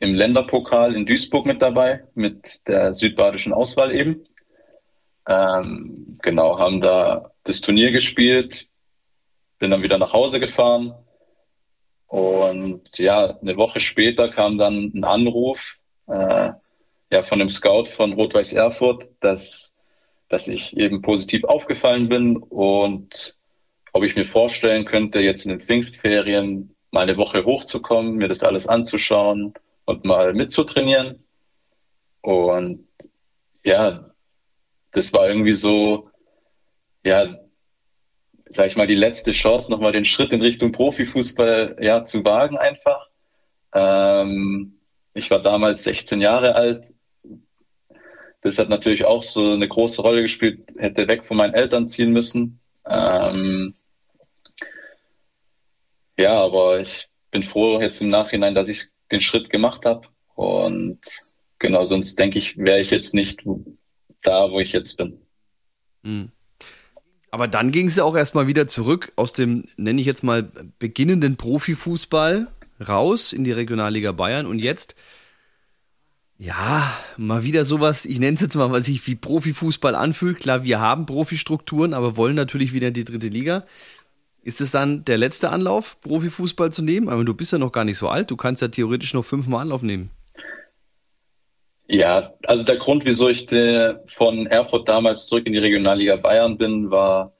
im 0.00 0.14
Länderpokal 0.14 0.94
in 0.94 1.06
Duisburg 1.06 1.46
mit 1.46 1.62
dabei, 1.62 2.04
mit 2.14 2.66
der 2.68 2.92
südbadischen 2.92 3.52
Auswahl 3.52 3.94
eben. 3.94 4.24
Ähm, 5.26 6.18
genau, 6.20 6.58
haben 6.58 6.80
da 6.80 7.30
das 7.44 7.60
Turnier 7.60 7.92
gespielt, 7.92 8.68
bin 9.58 9.70
dann 9.70 9.82
wieder 9.82 9.98
nach 9.98 10.12
Hause 10.12 10.40
gefahren 10.40 10.94
und 12.06 12.98
ja, 12.98 13.38
eine 13.40 13.56
Woche 13.56 13.80
später 13.80 14.30
kam 14.30 14.58
dann 14.58 14.92
ein 14.94 15.04
Anruf 15.04 15.78
äh, 16.06 16.52
ja, 17.10 17.22
von 17.22 17.38
dem 17.38 17.48
Scout 17.48 17.86
von 17.86 18.12
Rot-Weiß 18.12 18.52
Erfurt, 18.52 19.10
dass, 19.20 19.74
dass 20.28 20.48
ich 20.48 20.76
eben 20.76 21.02
positiv 21.02 21.44
aufgefallen 21.44 22.08
bin 22.08 22.36
und 22.36 23.36
ob 23.94 24.02
ich 24.02 24.16
mir 24.16 24.26
vorstellen 24.26 24.84
könnte, 24.84 25.20
jetzt 25.20 25.46
in 25.46 25.50
den 25.50 25.60
Pfingstferien 25.60 26.74
mal 26.90 27.02
eine 27.02 27.16
Woche 27.16 27.44
hochzukommen, 27.44 28.16
mir 28.16 28.26
das 28.26 28.42
alles 28.42 28.66
anzuschauen 28.68 29.54
und 29.84 30.04
mal 30.04 30.34
mitzutrainieren. 30.34 31.24
Und 32.20 32.88
ja, 33.62 34.10
das 34.90 35.12
war 35.12 35.28
irgendwie 35.28 35.54
so, 35.54 36.10
ja, 37.04 37.36
sag 38.46 38.66
ich 38.66 38.76
mal, 38.76 38.88
die 38.88 38.96
letzte 38.96 39.30
Chance, 39.30 39.70
nochmal 39.70 39.92
den 39.92 40.04
Schritt 40.04 40.32
in 40.32 40.42
Richtung 40.42 40.72
Profifußball 40.72 41.76
ja, 41.80 42.04
zu 42.04 42.24
wagen 42.24 42.58
einfach. 42.58 43.08
Ähm, 43.72 44.80
ich 45.14 45.30
war 45.30 45.40
damals 45.40 45.84
16 45.84 46.20
Jahre 46.20 46.56
alt. 46.56 46.92
Das 48.40 48.58
hat 48.58 48.68
natürlich 48.68 49.04
auch 49.04 49.22
so 49.22 49.52
eine 49.52 49.68
große 49.68 50.02
Rolle 50.02 50.22
gespielt, 50.22 50.66
hätte 50.76 51.06
weg 51.06 51.24
von 51.24 51.36
meinen 51.36 51.54
Eltern 51.54 51.86
ziehen 51.86 52.12
müssen. 52.12 52.58
Ähm, 52.86 53.74
ja, 56.16 56.40
aber 56.40 56.80
ich 56.80 57.08
bin 57.30 57.42
froh 57.42 57.80
jetzt 57.80 58.00
im 58.00 58.08
Nachhinein, 58.08 58.54
dass 58.54 58.68
ich 58.68 58.88
den 59.10 59.20
Schritt 59.20 59.50
gemacht 59.50 59.84
habe. 59.84 60.08
Und 60.34 61.00
genau, 61.58 61.84
sonst 61.84 62.18
denke 62.18 62.38
ich, 62.38 62.56
wäre 62.56 62.80
ich 62.80 62.90
jetzt 62.90 63.14
nicht 63.14 63.42
da, 64.22 64.50
wo 64.50 64.60
ich 64.60 64.72
jetzt 64.72 64.96
bin. 64.96 65.18
Mhm. 66.02 66.30
Aber 67.30 67.48
dann 67.48 67.72
ging 67.72 67.88
es 67.88 67.96
ja 67.96 68.04
auch 68.04 68.16
erstmal 68.16 68.46
wieder 68.46 68.68
zurück 68.68 69.12
aus 69.16 69.32
dem, 69.32 69.64
nenne 69.76 70.00
ich 70.00 70.06
jetzt 70.06 70.22
mal, 70.22 70.52
beginnenden 70.78 71.36
Profifußball 71.36 72.46
raus 72.86 73.32
in 73.32 73.42
die 73.42 73.52
Regionalliga 73.52 74.12
Bayern 74.12 74.46
und 74.46 74.60
jetzt, 74.60 74.94
ja, 76.38 76.96
mal 77.16 77.42
wieder 77.42 77.64
sowas, 77.64 78.04
ich 78.04 78.20
nenne 78.20 78.34
es 78.34 78.40
jetzt 78.40 78.54
mal, 78.54 78.70
was 78.70 78.86
sich 78.86 79.04
wie 79.08 79.16
Profifußball 79.16 79.94
anfühlt. 79.96 80.38
Klar, 80.38 80.62
wir 80.62 80.80
haben 80.80 81.06
Profistrukturen, 81.06 81.92
aber 81.94 82.16
wollen 82.16 82.36
natürlich 82.36 82.72
wieder 82.72 82.88
in 82.88 82.94
die 82.94 83.04
dritte 83.04 83.28
Liga. 83.28 83.66
Ist 84.44 84.60
es 84.60 84.72
dann 84.72 85.06
der 85.06 85.16
letzte 85.16 85.48
Anlauf, 85.48 85.98
Profifußball 86.02 86.70
zu 86.70 86.82
nehmen? 86.82 87.08
Aber 87.08 87.24
du 87.24 87.32
bist 87.32 87.52
ja 87.52 87.58
noch 87.58 87.72
gar 87.72 87.84
nicht 87.84 87.96
so 87.96 88.08
alt. 88.08 88.30
Du 88.30 88.36
kannst 88.36 88.60
ja 88.60 88.68
theoretisch 88.68 89.14
noch 89.14 89.24
fünfmal 89.24 89.62
Anlauf 89.62 89.80
nehmen. 89.80 90.10
Ja, 91.86 92.34
also 92.44 92.62
der 92.62 92.76
Grund, 92.76 93.06
wieso 93.06 93.30
ich 93.30 93.46
von 94.06 94.46
Erfurt 94.46 94.86
damals 94.86 95.28
zurück 95.28 95.46
in 95.46 95.54
die 95.54 95.58
Regionalliga 95.58 96.16
Bayern 96.16 96.58
bin, 96.58 96.90
war, 96.90 97.32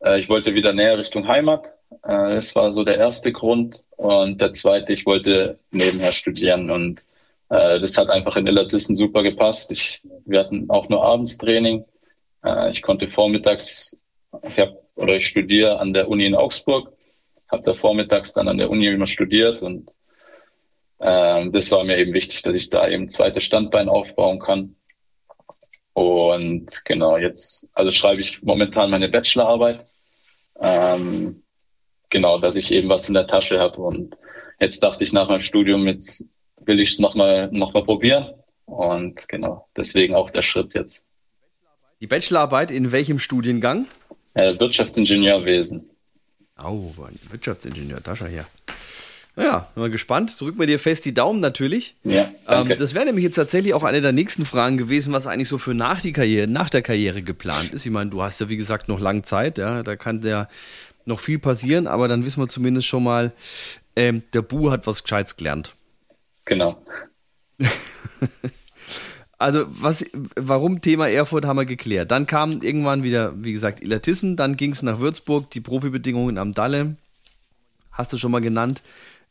äh, 0.00 0.20
ich 0.20 0.28
wollte 0.28 0.54
wieder 0.54 0.72
näher 0.72 0.96
Richtung 0.96 1.26
Heimat. 1.26 1.64
Äh, 2.04 2.36
das 2.36 2.54
war 2.54 2.70
so 2.70 2.84
der 2.84 2.98
erste 2.98 3.32
Grund. 3.32 3.82
Und 3.96 4.40
der 4.40 4.52
zweite, 4.52 4.92
ich 4.92 5.06
wollte 5.06 5.58
nebenher 5.72 6.12
studieren. 6.12 6.70
Und 6.70 7.00
äh, 7.48 7.80
das 7.80 7.98
hat 7.98 8.10
einfach 8.10 8.36
in 8.36 8.46
Illertissen 8.46 8.94
super 8.94 9.24
gepasst. 9.24 9.72
Ich, 9.72 10.02
wir 10.24 10.38
hatten 10.38 10.70
auch 10.70 10.88
nur 10.88 11.04
Abendstraining. 11.04 11.84
Ich 12.68 12.82
konnte 12.82 13.06
vormittags, 13.06 13.96
ich 14.42 14.58
habe 14.58 14.83
oder 14.96 15.14
ich 15.16 15.26
studiere 15.26 15.78
an 15.78 15.92
der 15.92 16.08
Uni 16.08 16.26
in 16.26 16.34
Augsburg, 16.34 16.92
habe 17.50 17.62
da 17.64 17.74
vormittags 17.74 18.32
dann 18.32 18.48
an 18.48 18.58
der 18.58 18.70
Uni 18.70 18.86
immer 18.86 19.06
studiert 19.06 19.62
und 19.62 19.92
ähm, 21.00 21.52
das 21.52 21.70
war 21.70 21.84
mir 21.84 21.98
eben 21.98 22.14
wichtig, 22.14 22.42
dass 22.42 22.54
ich 22.54 22.70
da 22.70 22.88
eben 22.88 23.08
zweites 23.08 23.44
Standbein 23.44 23.88
aufbauen 23.88 24.38
kann. 24.38 24.76
Und 25.92 26.84
genau, 26.84 27.18
jetzt, 27.18 27.66
also 27.72 27.90
schreibe 27.90 28.20
ich 28.20 28.42
momentan 28.42 28.90
meine 28.90 29.08
Bachelorarbeit. 29.08 29.86
Ähm, 30.60 31.42
genau, 32.10 32.38
dass 32.38 32.56
ich 32.56 32.72
eben 32.72 32.88
was 32.88 33.08
in 33.08 33.14
der 33.14 33.26
Tasche 33.26 33.60
habe. 33.60 33.80
Und 33.80 34.16
jetzt 34.60 34.82
dachte 34.82 35.04
ich 35.04 35.12
nach 35.12 35.28
meinem 35.28 35.40
Studium, 35.40 35.86
jetzt 35.86 36.24
will 36.60 36.80
ich 36.80 36.92
es 36.92 36.98
nochmal 36.98 37.50
noch 37.52 37.74
mal 37.74 37.84
probieren. 37.84 38.32
Und 38.64 39.28
genau, 39.28 39.68
deswegen 39.76 40.14
auch 40.14 40.30
der 40.30 40.42
Schritt 40.42 40.74
jetzt. 40.74 41.06
Die 42.00 42.06
Bachelorarbeit 42.06 42.70
in 42.70 42.92
welchem 42.92 43.18
Studiengang? 43.18 43.86
Äh, 44.34 44.58
Wirtschaftsingenieurwesen. 44.58 45.88
Oh, 46.62 46.92
Wirtschaftsingenieur, 47.30 48.00
da 48.00 48.14
schau 48.14 48.26
her. 48.26 48.46
Naja, 49.36 49.68
mal 49.74 49.90
gespannt. 49.90 50.40
Drück 50.40 50.56
mir 50.56 50.66
dir 50.66 50.78
fest 50.78 51.04
die 51.04 51.14
Daumen 51.14 51.40
natürlich. 51.40 51.96
Ja, 52.04 52.30
ähm, 52.46 52.68
das 52.68 52.94
wäre 52.94 53.04
nämlich 53.04 53.24
jetzt 53.24 53.34
tatsächlich 53.34 53.74
auch 53.74 53.82
eine 53.82 54.00
der 54.00 54.12
nächsten 54.12 54.46
Fragen 54.46 54.76
gewesen, 54.76 55.12
was 55.12 55.26
eigentlich 55.26 55.48
so 55.48 55.58
für 55.58 55.74
nach 55.74 56.00
die 56.00 56.12
Karriere, 56.12 56.46
nach 56.46 56.70
der 56.70 56.82
Karriere 56.82 57.22
geplant 57.22 57.72
ist. 57.72 57.84
Ich 57.84 57.90
meine, 57.90 58.10
du 58.10 58.22
hast 58.22 58.40
ja 58.40 58.48
wie 58.48 58.56
gesagt 58.56 58.88
noch 58.88 59.00
lange 59.00 59.22
Zeit, 59.22 59.58
ja, 59.58 59.82
da 59.82 59.96
kann 59.96 60.22
ja 60.22 60.48
noch 61.04 61.18
viel 61.18 61.40
passieren, 61.40 61.88
aber 61.88 62.06
dann 62.06 62.24
wissen 62.24 62.40
wir 62.40 62.48
zumindest 62.48 62.86
schon 62.86 63.02
mal, 63.02 63.32
ähm, 63.96 64.22
der 64.32 64.42
Bu 64.42 64.70
hat 64.70 64.86
was 64.86 65.02
Gescheites 65.02 65.36
gelernt. 65.36 65.74
Genau. 66.44 66.80
also 69.44 69.66
was, 69.68 70.06
warum 70.36 70.80
Thema 70.80 71.06
Erfurt 71.10 71.44
haben 71.44 71.58
wir 71.58 71.66
geklärt. 71.66 72.10
Dann 72.10 72.26
kam 72.26 72.62
irgendwann 72.62 73.02
wieder, 73.02 73.34
wie 73.44 73.52
gesagt, 73.52 73.82
Illertissen, 73.82 74.36
dann 74.36 74.56
ging 74.56 74.72
es 74.72 74.82
nach 74.82 75.00
Würzburg, 75.00 75.50
die 75.50 75.60
Profibedingungen 75.60 76.38
am 76.38 76.52
Dalle, 76.52 76.96
hast 77.92 78.10
du 78.14 78.16
schon 78.16 78.30
mal 78.30 78.40
genannt. 78.40 78.82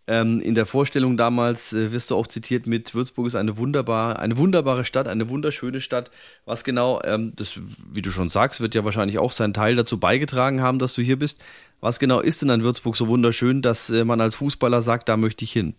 Ähm, 0.05 0.39
in 0.39 0.53
der 0.53 0.67
Vorstellung 0.67 1.17
damals 1.17 1.73
äh, 1.73 1.93
wirst 1.93 2.11
du 2.11 2.15
auch 2.15 2.27
zitiert 2.27 2.67
mit 2.67 2.93
Würzburg 2.93 3.25
ist 3.25 3.35
eine 3.35 3.57
wunderbar, 3.57 4.19
eine 4.19 4.37
wunderbare 4.37 4.85
Stadt, 4.85 5.07
eine 5.07 5.29
wunderschöne 5.29 5.81
Stadt. 5.81 6.11
Was 6.45 6.63
genau, 6.63 7.01
ähm, 7.03 7.33
das, 7.35 7.59
wie 7.91 8.01
du 8.03 8.11
schon 8.11 8.29
sagst, 8.29 8.61
wird 8.61 8.75
ja 8.75 8.85
wahrscheinlich 8.85 9.17
auch 9.17 9.31
seinen 9.31 9.53
Teil 9.53 9.75
dazu 9.75 9.97
beigetragen 9.99 10.61
haben, 10.61 10.77
dass 10.77 10.93
du 10.93 11.01
hier 11.01 11.17
bist. 11.17 11.41
Was 11.79 11.97
genau 11.97 12.19
ist 12.19 12.43
denn 12.43 12.51
an 12.51 12.63
Würzburg 12.63 12.97
so 12.97 13.07
wunderschön, 13.07 13.63
dass 13.63 13.89
äh, 13.89 14.05
man 14.05 14.21
als 14.21 14.35
Fußballer 14.35 14.83
sagt, 14.83 15.09
da 15.09 15.17
möchte 15.17 15.43
ich 15.43 15.53
hin? 15.53 15.73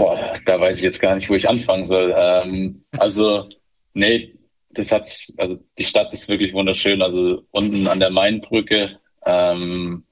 Boah, 0.00 0.32
da 0.46 0.58
weiß 0.58 0.78
ich 0.78 0.82
jetzt 0.82 0.98
gar 0.98 1.14
nicht, 1.14 1.28
wo 1.28 1.34
ich 1.34 1.46
anfangen 1.46 1.84
soll. 1.84 2.14
Ähm, 2.16 2.86
also, 2.96 3.46
nee, 3.92 4.34
das 4.70 4.92
hat, 4.92 5.06
also 5.36 5.58
die 5.76 5.84
Stadt 5.84 6.10
ist 6.14 6.26
wirklich 6.30 6.54
wunderschön. 6.54 7.02
Also 7.02 7.42
unten 7.50 7.86
an 7.86 8.00
der 8.00 8.08
Mainbrücke, 8.08 8.98
ähm, 9.26 10.04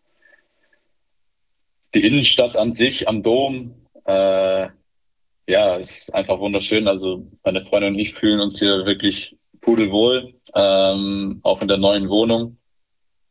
die 1.94 2.06
Innenstadt 2.06 2.54
an 2.54 2.72
sich 2.72 3.08
am 3.08 3.22
Dom, 3.22 3.76
äh, 4.04 4.68
ja, 5.46 5.78
es 5.78 5.96
ist 5.96 6.14
einfach 6.14 6.38
wunderschön. 6.38 6.86
Also 6.86 7.26
meine 7.42 7.64
Freundin 7.64 7.94
und 7.94 7.98
ich 7.98 8.12
fühlen 8.12 8.40
uns 8.40 8.58
hier 8.58 8.84
wirklich 8.84 9.38
pudelwohl, 9.62 10.34
ähm, 10.54 11.40
auch 11.44 11.62
in 11.62 11.68
der 11.68 11.78
neuen 11.78 12.10
Wohnung. 12.10 12.58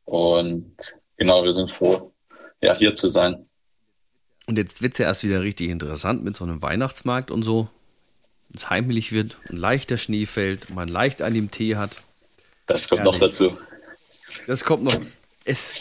Und 0.05 0.95
genau, 1.17 1.43
wir 1.43 1.53
sind 1.53 1.69
froh, 1.69 2.13
ja, 2.61 2.75
hier 2.75 2.95
zu 2.95 3.09
sein. 3.09 3.46
Und 4.47 4.57
jetzt 4.57 4.81
wird 4.81 4.93
es 4.93 4.99
ja 4.99 5.05
erst 5.05 5.23
wieder 5.23 5.41
richtig 5.41 5.69
interessant 5.69 6.23
mit 6.23 6.35
so 6.35 6.45
einem 6.45 6.61
Weihnachtsmarkt 6.61 7.31
und 7.31 7.43
so. 7.43 7.69
Es 8.53 8.69
heimlich 8.69 9.11
wird 9.11 9.37
und 9.49 9.57
leicht 9.57 9.89
der 9.89 9.97
Schnee 9.97 10.25
fällt 10.25 10.69
und 10.69 10.75
man 10.75 10.87
leicht 10.87 11.21
an 11.21 11.33
dem 11.33 11.51
Tee 11.51 11.75
hat. 11.75 12.01
Das 12.65 12.87
kommt 12.87 13.01
Ehrlich. 13.01 13.19
noch 13.19 13.27
dazu. 13.27 13.57
Das 14.47 14.63
kommt 14.63 14.83
noch. 14.83 14.99
Es, 15.43 15.73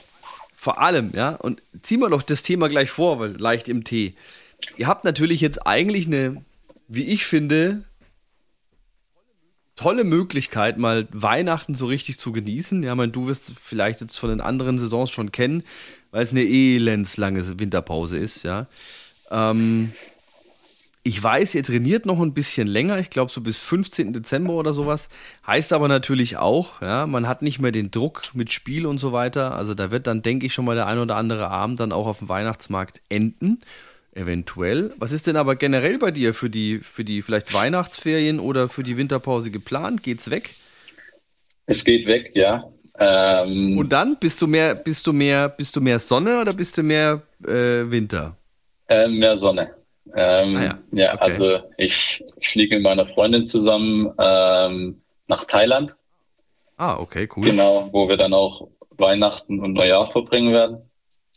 vor 0.56 0.80
allem, 0.80 1.12
ja, 1.14 1.30
und 1.36 1.62
ziehen 1.82 2.00
wir 2.00 2.10
doch 2.10 2.22
das 2.22 2.42
Thema 2.42 2.68
gleich 2.68 2.90
vor, 2.90 3.20
weil 3.20 3.36
leicht 3.36 3.68
im 3.68 3.84
Tee. 3.84 4.14
Ihr 4.76 4.88
habt 4.88 5.04
natürlich 5.04 5.40
jetzt 5.40 5.64
eigentlich 5.64 6.06
eine, 6.06 6.44
wie 6.88 7.04
ich 7.04 7.24
finde, 7.24 7.84
tolle 9.76 10.04
Möglichkeit, 10.04 10.78
mal 10.78 11.06
Weihnachten 11.12 11.74
so 11.74 11.86
richtig 11.86 12.18
zu 12.18 12.32
genießen. 12.32 12.82
Ja, 12.82 12.94
mein, 12.96 13.12
du 13.12 13.28
wirst 13.28 13.52
vielleicht 13.60 14.00
jetzt 14.00 14.18
von 14.18 14.30
den 14.30 14.40
anderen 14.40 14.78
Saisons 14.78 15.10
schon 15.10 15.30
kennen, 15.30 15.62
weil 16.10 16.22
es 16.22 16.32
eine 16.32 16.42
elendslange 16.42 17.58
Winterpause 17.58 18.18
ist, 18.18 18.42
ja. 18.42 18.66
Ähm, 19.30 19.92
ich 21.06 21.22
weiß, 21.22 21.54
ihr 21.54 21.62
trainiert 21.62 22.04
noch 22.04 22.20
ein 22.20 22.34
bisschen 22.34 22.66
länger, 22.66 22.98
ich 22.98 23.10
glaube 23.10 23.30
so 23.30 23.40
bis 23.40 23.62
15. 23.62 24.12
Dezember 24.12 24.54
oder 24.54 24.74
sowas. 24.74 25.08
Heißt 25.46 25.72
aber 25.72 25.86
natürlich 25.86 26.36
auch, 26.36 26.82
ja, 26.82 27.06
man 27.06 27.28
hat 27.28 27.42
nicht 27.42 27.60
mehr 27.60 27.70
den 27.70 27.92
Druck 27.92 28.22
mit 28.34 28.52
Spiel 28.52 28.86
und 28.86 28.98
so 28.98 29.12
weiter. 29.12 29.54
Also 29.54 29.74
da 29.74 29.92
wird 29.92 30.08
dann, 30.08 30.22
denke 30.22 30.46
ich, 30.46 30.52
schon 30.52 30.64
mal 30.64 30.74
der 30.74 30.88
ein 30.88 30.98
oder 30.98 31.14
andere 31.14 31.48
Abend 31.48 31.78
dann 31.78 31.92
auch 31.92 32.08
auf 32.08 32.18
dem 32.18 32.28
Weihnachtsmarkt 32.28 33.02
enden. 33.08 33.60
Eventuell. 34.14 34.94
Was 34.98 35.12
ist 35.12 35.28
denn 35.28 35.36
aber 35.36 35.54
generell 35.54 35.98
bei 35.98 36.10
dir 36.10 36.34
für 36.34 36.50
die, 36.50 36.80
für 36.80 37.04
die 37.04 37.22
vielleicht 37.22 37.54
Weihnachtsferien 37.54 38.40
oder 38.40 38.68
für 38.68 38.82
die 38.82 38.96
Winterpause 38.96 39.52
geplant? 39.52 40.02
Geht's 40.02 40.28
weg? 40.30 40.50
Es 41.66 41.84
geht 41.84 42.08
weg, 42.08 42.32
ja. 42.34 42.64
Ähm, 42.98 43.78
und 43.78 43.92
dann 43.92 44.16
bist 44.18 44.40
du 44.40 44.46
mehr, 44.46 44.74
bist 44.74 45.06
du 45.06 45.12
mehr, 45.12 45.48
bist 45.48 45.76
du 45.76 45.80
mehr 45.80 45.98
Sonne 45.98 46.40
oder 46.40 46.52
bist 46.52 46.78
du 46.78 46.82
mehr 46.82 47.22
äh, 47.46 47.90
Winter? 47.90 48.36
Äh, 48.88 49.08
mehr 49.08 49.36
Sonne. 49.36 49.74
Ähm, 50.14 50.56
ah 50.56 50.62
ja, 50.62 50.78
ja 50.92 51.14
okay. 51.14 51.24
also 51.24 51.58
ich 51.76 52.24
fliege 52.40 52.76
mit 52.76 52.84
meiner 52.84 53.06
Freundin 53.06 53.44
zusammen 53.44 54.12
ähm, 54.18 55.02
nach 55.26 55.44
Thailand. 55.44 55.94
Ah, 56.76 56.96
okay, 56.98 57.28
cool. 57.36 57.44
Genau, 57.44 57.88
wo 57.92 58.08
wir 58.08 58.16
dann 58.16 58.32
auch 58.32 58.68
Weihnachten 58.90 59.60
und 59.60 59.74
Neujahr 59.74 60.10
verbringen 60.10 60.52
werden. 60.52 60.90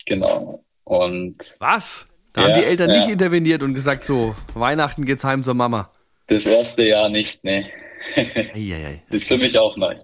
Genau. 0.06 0.63
Und 0.84 1.56
was? 1.60 2.08
Da 2.34 2.41
ja, 2.41 2.48
haben 2.48 2.60
die 2.60 2.65
Eltern 2.65 2.89
ja. 2.89 3.00
nicht 3.00 3.10
interveniert 3.10 3.63
und 3.63 3.74
gesagt, 3.74 4.06
so, 4.06 4.36
Weihnachten 4.54 5.06
geht's 5.06 5.24
heim 5.24 5.43
zur 5.43 5.56
Mama. 5.56 5.91
Das 6.28 6.45
erste 6.45 6.84
Jahr 6.84 7.10
nicht, 7.10 7.43
ne. 7.43 7.69
das 8.15 9.24
ist 9.24 9.28
für 9.28 9.38
mich 9.38 9.58
auch 9.58 9.76
neu. 9.78 9.95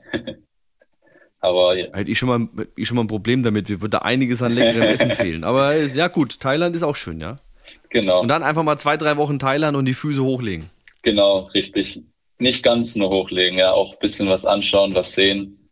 Aber 1.45 1.77
ja. 1.77 1.87
Hätte 1.93 2.09
ich 2.09 2.17
schon 2.17 2.29
mal, 2.29 2.67
ich 2.75 2.87
schon 2.87 2.95
mal 2.95 3.03
ein 3.03 3.07
Problem 3.07 3.43
damit. 3.43 3.69
Wir 3.69 3.81
würde 3.81 4.03
einiges 4.03 4.41
an 4.41 4.53
leckerem 4.53 4.83
Essen 4.83 5.11
fehlen. 5.11 5.43
Aber 5.43 5.75
ja 5.75 6.07
gut, 6.07 6.39
Thailand 6.39 6.75
ist 6.75 6.83
auch 6.83 6.95
schön, 6.95 7.21
ja. 7.21 7.39
Genau. 7.89 8.21
Und 8.21 8.27
dann 8.27 8.43
einfach 8.43 8.63
mal 8.63 8.77
zwei, 8.77 8.97
drei 8.97 9.15
Wochen 9.17 9.39
Thailand 9.39 9.77
und 9.77 9.85
die 9.85 9.93
Füße 9.93 10.23
hochlegen. 10.23 10.69
Genau, 11.03 11.41
richtig. 11.53 12.01
Nicht 12.39 12.63
ganz 12.63 12.95
nur 12.95 13.09
hochlegen, 13.09 13.57
ja, 13.57 13.71
auch 13.71 13.93
ein 13.93 13.99
bisschen 13.99 14.27
was 14.27 14.45
anschauen, 14.45 14.95
was 14.95 15.13
sehen. 15.13 15.69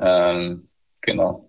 Ähm, 0.00 0.68
genau. 1.00 1.48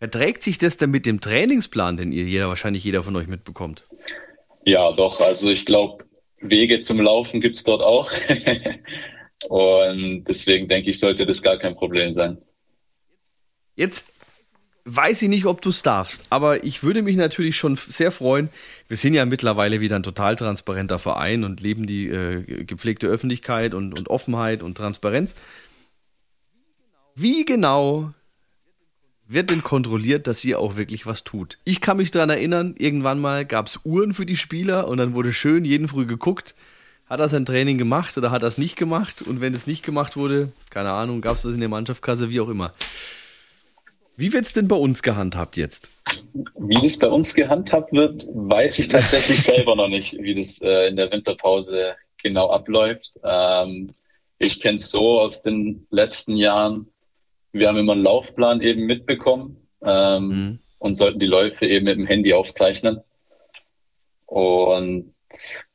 Verträgt 0.00 0.42
sich 0.42 0.58
das 0.58 0.76
denn 0.76 0.90
mit 0.90 1.06
dem 1.06 1.20
Trainingsplan, 1.20 1.96
den 1.96 2.12
ihr 2.12 2.24
jeder, 2.24 2.48
wahrscheinlich 2.48 2.82
jeder 2.82 3.02
von 3.02 3.14
euch 3.16 3.28
mitbekommt? 3.28 3.86
Ja, 4.64 4.92
doch. 4.92 5.20
Also 5.20 5.50
ich 5.50 5.64
glaube, 5.66 6.04
Wege 6.40 6.80
zum 6.80 7.00
Laufen 7.00 7.40
gibt 7.40 7.56
es 7.56 7.64
dort 7.64 7.82
auch. 7.82 8.10
und 9.48 10.24
deswegen 10.24 10.68
denke 10.68 10.90
ich, 10.90 10.98
sollte 10.98 11.26
das 11.26 11.42
gar 11.42 11.58
kein 11.58 11.74
Problem 11.74 12.12
sein. 12.12 12.38
Jetzt 13.76 14.06
weiß 14.84 15.22
ich 15.22 15.28
nicht, 15.28 15.46
ob 15.46 15.62
du 15.62 15.68
es 15.68 15.82
darfst, 15.82 16.24
aber 16.30 16.64
ich 16.64 16.82
würde 16.82 17.02
mich 17.02 17.16
natürlich 17.16 17.56
schon 17.56 17.76
sehr 17.76 18.10
freuen. 18.10 18.48
Wir 18.88 18.96
sind 18.96 19.14
ja 19.14 19.24
mittlerweile 19.24 19.80
wieder 19.80 19.96
ein 19.96 20.02
total 20.02 20.36
transparenter 20.36 20.98
Verein 20.98 21.44
und 21.44 21.60
leben 21.60 21.86
die 21.86 22.08
äh, 22.08 22.64
gepflegte 22.64 23.06
Öffentlichkeit 23.06 23.74
und, 23.74 23.98
und 23.98 24.08
Offenheit 24.08 24.62
und 24.62 24.76
Transparenz. 24.76 25.34
Wie 27.14 27.44
genau 27.44 28.12
wird 29.26 29.50
denn 29.50 29.62
kontrolliert, 29.62 30.26
dass 30.26 30.44
ihr 30.44 30.58
auch 30.58 30.76
wirklich 30.76 31.06
was 31.06 31.22
tut? 31.22 31.58
Ich 31.64 31.80
kann 31.80 31.98
mich 31.98 32.10
daran 32.10 32.30
erinnern, 32.30 32.74
irgendwann 32.78 33.20
mal 33.20 33.44
gab 33.44 33.66
es 33.66 33.80
Uhren 33.84 34.12
für 34.12 34.26
die 34.26 34.36
Spieler 34.36 34.88
und 34.88 34.98
dann 34.98 35.14
wurde 35.14 35.32
schön 35.32 35.64
jeden 35.64 35.86
Früh 35.86 36.06
geguckt, 36.06 36.54
hat 37.10 37.18
er 37.18 37.28
sein 37.28 37.44
Training 37.44 37.76
gemacht 37.76 38.16
oder 38.16 38.30
hat 38.30 38.42
er 38.42 38.48
es 38.48 38.56
nicht 38.56 38.76
gemacht? 38.76 39.20
Und 39.20 39.40
wenn 39.40 39.52
es 39.52 39.66
nicht 39.66 39.84
gemacht 39.84 40.16
wurde, 40.16 40.52
keine 40.70 40.92
Ahnung, 40.92 41.20
gab 41.20 41.36
es 41.36 41.44
was 41.44 41.54
in 41.54 41.60
der 41.60 41.68
Mannschaftskasse, 41.68 42.30
wie 42.30 42.40
auch 42.40 42.48
immer. 42.48 42.72
Wie 44.16 44.32
wird 44.32 44.44
es 44.44 44.52
denn 44.52 44.68
bei 44.68 44.76
uns 44.76 45.02
gehandhabt 45.02 45.56
jetzt? 45.56 45.90
Wie 46.56 46.80
das 46.80 46.98
bei 46.98 47.08
uns 47.08 47.34
gehandhabt 47.34 47.92
wird, 47.92 48.26
weiß 48.32 48.78
ich 48.78 48.88
tatsächlich 48.88 49.42
selber 49.42 49.74
noch 49.74 49.88
nicht, 49.88 50.18
wie 50.20 50.36
das 50.36 50.62
äh, 50.62 50.88
in 50.88 50.96
der 50.96 51.10
Winterpause 51.10 51.96
genau 52.22 52.50
abläuft. 52.50 53.12
Ähm, 53.24 53.92
ich 54.38 54.60
kenne 54.60 54.76
es 54.76 54.90
so 54.90 55.20
aus 55.20 55.42
den 55.42 55.86
letzten 55.90 56.36
Jahren. 56.36 56.86
Wir 57.52 57.68
haben 57.68 57.78
immer 57.78 57.92
einen 57.92 58.04
Laufplan 58.04 58.60
eben 58.60 58.86
mitbekommen 58.86 59.56
ähm, 59.82 60.28
mhm. 60.28 60.58
und 60.78 60.94
sollten 60.94 61.18
die 61.18 61.26
Läufe 61.26 61.66
eben 61.66 61.86
mit 61.86 61.98
dem 61.98 62.06
Handy 62.06 62.34
aufzeichnen. 62.34 63.00
Und 64.26 65.12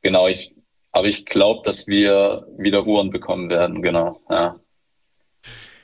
genau, 0.01 0.27
ich, 0.27 0.54
aber 0.95 1.09
ich 1.09 1.25
glaube, 1.25 1.61
dass 1.65 1.87
wir 1.87 2.47
wieder 2.57 2.87
Uhren 2.87 3.09
bekommen 3.09 3.49
werden, 3.49 3.81
genau. 3.81 4.21
Ja. 4.29 4.55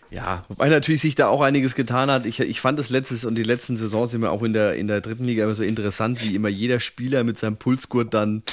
Ja, 0.10 0.44
wobei 0.48 0.70
natürlich 0.70 1.02
sich 1.02 1.16
da 1.16 1.28
auch 1.28 1.42
einiges 1.42 1.76
getan 1.76 2.10
hat. 2.10 2.26
Ich, 2.26 2.40
ich 2.40 2.62
fand 2.62 2.80
das 2.80 2.90
letztes 2.90 3.26
und 3.26 3.36
die 3.36 3.44
letzten 3.44 3.76
Saisons 3.76 4.14
immer 4.14 4.32
auch 4.32 4.42
in 4.42 4.54
der, 4.54 4.76
in 4.76 4.88
der 4.88 5.02
dritten 5.02 5.26
Liga 5.26 5.44
immer 5.44 5.54
so 5.54 5.64
interessant, 5.64 6.24
wie 6.24 6.34
immer 6.34 6.48
jeder 6.48 6.80
Spieler 6.80 7.26
mit 7.26 7.38
seinem 7.38 7.58
Pulsgurt 7.58 8.14
dann. 8.14 8.44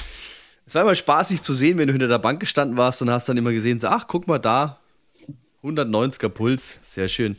Es 0.67 0.75
war 0.75 0.83
immer 0.83 0.97
spaßig 0.97 1.43
zu 1.43 1.55
sehen, 1.55 1.79
wenn 1.79 1.87
du 1.87 1.93
hinter 1.93 2.09
der 2.09 2.19
Bank 2.19 2.41
gestanden 2.41 2.77
warst 2.77 3.03
und 3.03 3.11
hast 3.11 3.29
dann 3.29 3.37
immer 3.37 3.53
gesehen, 3.53 3.79
so, 3.79 3.87
ach, 3.87 4.09
guck 4.09 4.27
mal 4.27 4.39
da, 4.39 4.81
190er 5.63 6.29
Puls, 6.29 6.79
sehr 6.83 7.07
schön. 7.07 7.37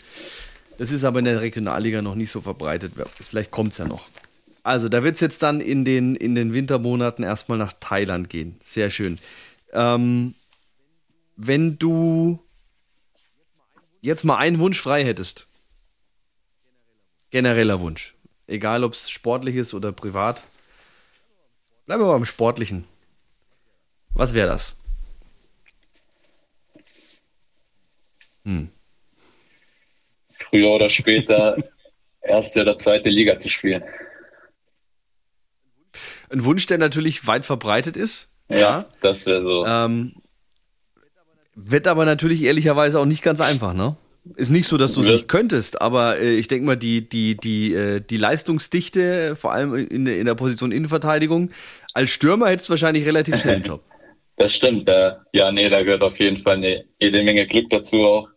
Das 0.77 0.91
ist 0.91 1.03
aber 1.03 1.19
in 1.19 1.25
der 1.25 1.41
Regionalliga 1.41 2.01
noch 2.01 2.15
nicht 2.15 2.31
so 2.31 2.39
verbreitet. 2.39 2.93
Vielleicht 3.19 3.51
kommt 3.51 3.73
es 3.73 3.79
ja 3.79 3.85
noch. 3.85 4.05
Also, 4.69 4.87
da 4.87 5.03
wird 5.03 5.15
es 5.15 5.21
jetzt 5.21 5.41
dann 5.41 5.61
in 5.61 5.83
den, 5.83 6.15
in 6.15 6.35
den 6.35 6.53
Wintermonaten 6.53 7.23
erstmal 7.23 7.57
nach 7.57 7.73
Thailand 7.73 8.29
gehen. 8.29 8.59
Sehr 8.63 8.91
schön. 8.91 9.17
Ähm, 9.73 10.35
wenn 11.35 11.79
du 11.79 12.37
jetzt 14.01 14.25
mal 14.25 14.37
einen 14.37 14.59
Wunsch 14.59 14.79
frei 14.79 15.03
hättest, 15.03 15.47
genereller 17.31 17.79
Wunsch, 17.79 18.13
egal 18.45 18.83
ob 18.83 18.93
es 18.93 19.09
sportlich 19.09 19.55
ist 19.55 19.73
oder 19.73 19.91
privat, 19.91 20.43
bleiben 21.87 22.03
wir 22.03 22.13
beim 22.13 22.25
Sportlichen. 22.25 22.85
Was 24.13 24.35
wäre 24.35 24.49
das? 24.49 24.75
Hm. 28.45 28.69
Früher 30.47 30.69
oder 30.69 30.91
später 30.91 31.57
erste 32.21 32.61
oder 32.61 32.77
zweite 32.77 33.09
Liga 33.09 33.35
zu 33.35 33.49
spielen. 33.49 33.83
Ein 36.29 36.43
Wunsch, 36.45 36.65
der 36.65 36.77
natürlich 36.77 37.27
weit 37.27 37.45
verbreitet 37.45 37.97
ist. 37.97 38.29
Ja, 38.49 38.57
ja. 38.57 38.85
das 39.01 39.25
wäre 39.25 39.41
so. 39.41 39.65
Ähm, 39.65 40.13
wird 41.55 41.87
aber 41.87 42.05
natürlich 42.05 42.43
ehrlicherweise 42.43 42.99
auch 42.99 43.05
nicht 43.05 43.21
ganz 43.21 43.41
einfach, 43.41 43.73
ne? 43.73 43.97
Ist 44.35 44.49
nicht 44.49 44.67
so, 44.67 44.77
dass 44.77 44.93
du 44.93 45.01
es 45.01 45.07
nicht 45.07 45.27
könntest, 45.27 45.81
aber 45.81 46.19
äh, 46.19 46.35
ich 46.35 46.47
denke 46.47 46.65
mal, 46.65 46.75
die, 46.75 47.07
die, 47.07 47.35
die, 47.35 47.73
äh, 47.73 48.01
die 48.01 48.17
Leistungsdichte, 48.17 49.35
vor 49.35 49.53
allem 49.53 49.73
in, 49.73 50.05
in 50.05 50.25
der 50.25 50.35
Position 50.35 50.71
Innenverteidigung, 50.71 51.51
als 51.93 52.11
Stürmer 52.11 52.49
hättest 52.49 52.69
du 52.69 52.71
wahrscheinlich 52.71 53.05
relativ 53.05 53.39
schnell 53.39 53.55
einen 53.55 53.63
Job. 53.63 53.83
Das 54.35 54.55
stimmt, 54.55 54.87
äh, 54.87 55.15
ja, 55.33 55.51
nee, 55.51 55.69
da 55.69 55.83
gehört 55.83 56.01
auf 56.01 56.17
jeden 56.17 56.43
Fall 56.43 56.55
eine, 56.55 56.85
jede 56.97 57.23
Menge 57.23 57.45
Glück 57.45 57.69
dazu 57.69 57.97
auch. 57.97 58.29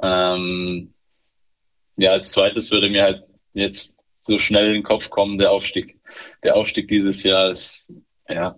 Ähm, 0.00 0.94
ja, 1.96 2.12
als 2.12 2.30
zweites 2.30 2.70
würde 2.70 2.88
mir 2.88 3.02
halt 3.02 3.24
jetzt 3.52 3.98
so 4.22 4.38
schnell 4.38 4.68
in 4.68 4.74
den 4.74 4.82
Kopf 4.84 5.10
kommen, 5.10 5.36
der 5.38 5.50
Aufstieg. 5.50 5.95
Der 6.42 6.56
Aufstieg 6.56 6.88
dieses 6.88 7.22
Jahr 7.22 7.50
ist, 7.50 7.86
ja, 8.28 8.56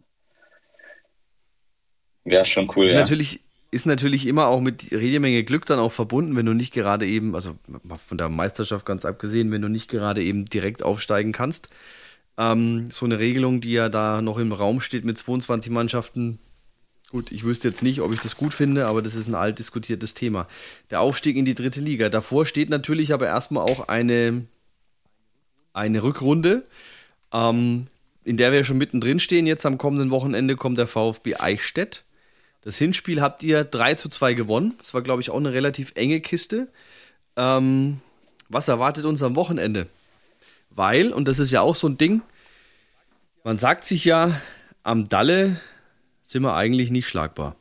wäre 2.25 2.47
schon 2.47 2.71
cool. 2.77 2.87
Ist 2.87 2.93
ja. 2.93 3.01
natürlich, 3.01 3.41
ist 3.71 3.87
natürlich 3.87 4.27
immer 4.27 4.49
auch 4.49 4.61
mit 4.61 4.91
jede 4.91 5.21
Menge 5.21 5.45
Glück 5.45 5.67
dann 5.67 5.79
auch 5.79 5.93
verbunden, 5.93 6.37
wenn 6.37 6.47
du 6.47 6.55
nicht 6.55 6.73
gerade 6.73 7.07
eben, 7.07 7.35
also 7.35 7.57
von 8.07 8.19
der 8.19 8.29
Meisterschaft 8.29 8.87
ganz 8.87 9.05
abgesehen, 9.05 9.51
wenn 9.51 9.63
du 9.63 9.69
nicht 9.69 9.91
gerade 9.91 10.23
eben 10.23 10.45
direkt 10.45 10.83
aufsteigen 10.83 11.33
kannst. 11.33 11.69
Ähm, 12.37 12.91
so 12.91 13.07
eine 13.07 13.19
Regelung, 13.19 13.61
die 13.61 13.73
ja 13.73 13.89
da 13.89 14.23
noch 14.23 14.39
im 14.39 14.53
Raum 14.53 14.81
steht 14.81 15.05
mit 15.05 15.19
22 15.19 15.73
Mannschaften, 15.73 16.39
Gut, 17.11 17.33
ich 17.33 17.43
wüsste 17.45 17.69
jetzt 17.69 17.83
nicht, 17.83 18.03
ob 18.03 18.13
ich 18.13 18.21
das 18.21 18.37
gut 18.37 18.53
finde, 18.53 18.87
aber 18.87 19.01
das 19.01 19.15
ist 19.15 19.29
ein 19.29 19.35
alt 19.35 19.59
diskutiertes 19.59 20.13
Thema. 20.13 20.47
Der 20.91 21.01
Aufstieg 21.01 21.37
in 21.37 21.47
die 21.47 21.55
dritte 21.55 21.81
Liga. 21.81 22.11
Davor 22.11 22.45
steht 22.45 22.69
natürlich 22.69 23.15
aber 23.15 23.27
erstmal 23.27 23.63
auch 23.63 23.89
eine, 23.89 24.45
eine 25.73 26.03
Rückrunde, 26.03 26.67
ähm, 27.33 27.85
in 28.25 28.37
der 28.37 28.53
wir 28.53 28.65
schon 28.65 28.79
mittendrin 28.79 29.21
stehen. 29.21 29.47
Jetzt 29.47 29.67
am 29.67 29.79
kommenden 29.79 30.11
Wochenende 30.11 30.57
kommt 30.57 30.79
der 30.79 30.87
VfB 30.87 31.37
Eichstätt. 31.37 32.05
Das 32.63 32.77
Hinspiel 32.77 33.21
habt 33.21 33.43
ihr 33.43 33.65
3 33.65 33.95
zu 33.95 34.09
2 34.09 34.35
gewonnen. 34.35 34.75
Das 34.79 34.93
war, 34.93 35.03
glaube 35.03 35.23
ich, 35.23 35.31
auch 35.31 35.37
eine 35.37 35.53
relativ 35.53 35.93
enge 35.95 36.21
Kiste. 36.21 36.69
Ähm, 37.37 38.01
was 38.49 38.69
erwartet 38.69 39.05
uns 39.05 39.23
am 39.23 39.37
Wochenende? 39.37 39.87
Weil, 40.71 41.13
und 41.13 41.29
das 41.29 41.39
ist 41.39 41.53
ja 41.53 41.61
auch 41.61 41.75
so 41.75 41.89
ein 41.89 41.99
Ding, 41.99 42.23
man 43.45 43.59
sagt 43.59 43.85
sich 43.85 44.05
ja, 44.05 44.41
am 44.83 45.09
Dalle 45.09 45.61
sind 46.23 46.43
wir 46.43 46.55
eigentlich 46.55 46.91
nicht 46.91 47.09
schlagbar. 47.09 47.57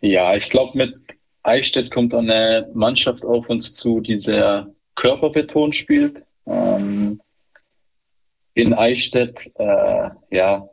Ja, 0.00 0.34
ich 0.34 0.50
glaube, 0.50 0.76
mit 0.76 0.94
Eichstätt 1.42 1.90
kommt 1.92 2.12
eine 2.14 2.68
Mannschaft 2.74 3.24
auf 3.24 3.48
uns 3.48 3.74
zu, 3.74 4.00
die 4.00 4.16
sehr 4.16 4.68
körperbetont 4.96 5.74
spielt. 5.74 6.24
Ähm, 6.46 7.20
in 8.56 8.72
Eichstätt, 8.72 9.52
äh, 9.58 10.08
ja, 10.30 10.68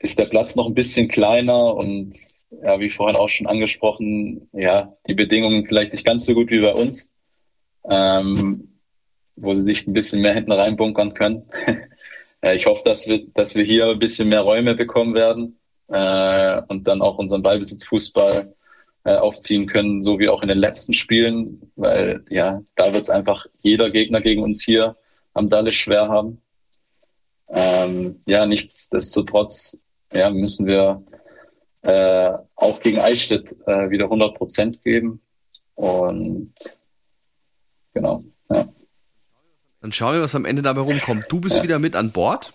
ist 0.00 0.18
der 0.18 0.26
Platz 0.26 0.56
noch 0.56 0.66
ein 0.66 0.74
bisschen 0.74 1.06
kleiner 1.06 1.76
und 1.76 2.16
ja, 2.50 2.80
wie 2.80 2.90
vorhin 2.90 3.16
auch 3.16 3.28
schon 3.28 3.46
angesprochen, 3.46 4.48
ja, 4.52 4.92
die 5.06 5.14
Bedingungen 5.14 5.66
vielleicht 5.66 5.92
nicht 5.92 6.04
ganz 6.04 6.26
so 6.26 6.34
gut 6.34 6.50
wie 6.50 6.60
bei 6.60 6.74
uns, 6.74 7.14
ähm, 7.88 8.80
wo 9.36 9.54
sie 9.54 9.62
sich 9.62 9.86
ein 9.86 9.92
bisschen 9.92 10.20
mehr 10.20 10.34
hinten 10.34 10.52
reinbunkern 10.52 11.14
können. 11.14 11.48
Äh, 12.40 12.54
ich 12.54 12.66
hoffe, 12.66 12.82
dass 12.84 13.08
wir, 13.08 13.26
dass 13.34 13.56
wir 13.56 13.64
hier 13.64 13.86
ein 13.88 13.98
bisschen 13.98 14.28
mehr 14.28 14.42
Räume 14.42 14.76
bekommen 14.76 15.12
werden 15.12 15.58
äh, 15.88 16.62
und 16.68 16.86
dann 16.86 17.02
auch 17.02 17.18
unseren 17.18 17.42
Ballbesitzfußball 17.42 18.54
äh, 19.02 19.16
aufziehen 19.16 19.66
können, 19.66 20.04
so 20.04 20.20
wie 20.20 20.28
auch 20.28 20.42
in 20.42 20.48
den 20.48 20.58
letzten 20.58 20.94
Spielen, 20.94 21.72
weil 21.74 22.24
ja, 22.30 22.62
da 22.76 22.92
wird 22.92 23.02
es 23.02 23.10
einfach 23.10 23.46
jeder 23.60 23.90
Gegner 23.90 24.20
gegen 24.20 24.44
uns 24.44 24.62
hier 24.62 24.94
am 25.34 25.50
Dalle 25.50 25.72
schwer 25.72 26.08
haben. 26.08 26.40
Ähm, 27.50 28.20
ja, 28.26 28.46
nichtsdestotrotz 28.46 29.80
ja, 30.12 30.30
müssen 30.30 30.66
wir 30.66 31.02
äh, 31.82 32.32
auch 32.56 32.80
gegen 32.80 32.98
Eichstätt 32.98 33.54
äh, 33.66 33.90
wieder 33.90 34.04
100 34.04 34.34
Prozent 34.34 34.82
geben 34.82 35.20
und 35.74 36.52
genau. 37.94 38.24
Ja. 38.50 38.68
Dann 39.80 39.92
schauen 39.92 40.14
wir, 40.14 40.22
was 40.22 40.34
am 40.34 40.44
Ende 40.44 40.62
dabei 40.62 40.80
rumkommt. 40.80 41.26
Du 41.28 41.40
bist 41.40 41.62
wieder 41.62 41.78
mit 41.78 41.94
an 41.94 42.10
Bord. 42.10 42.52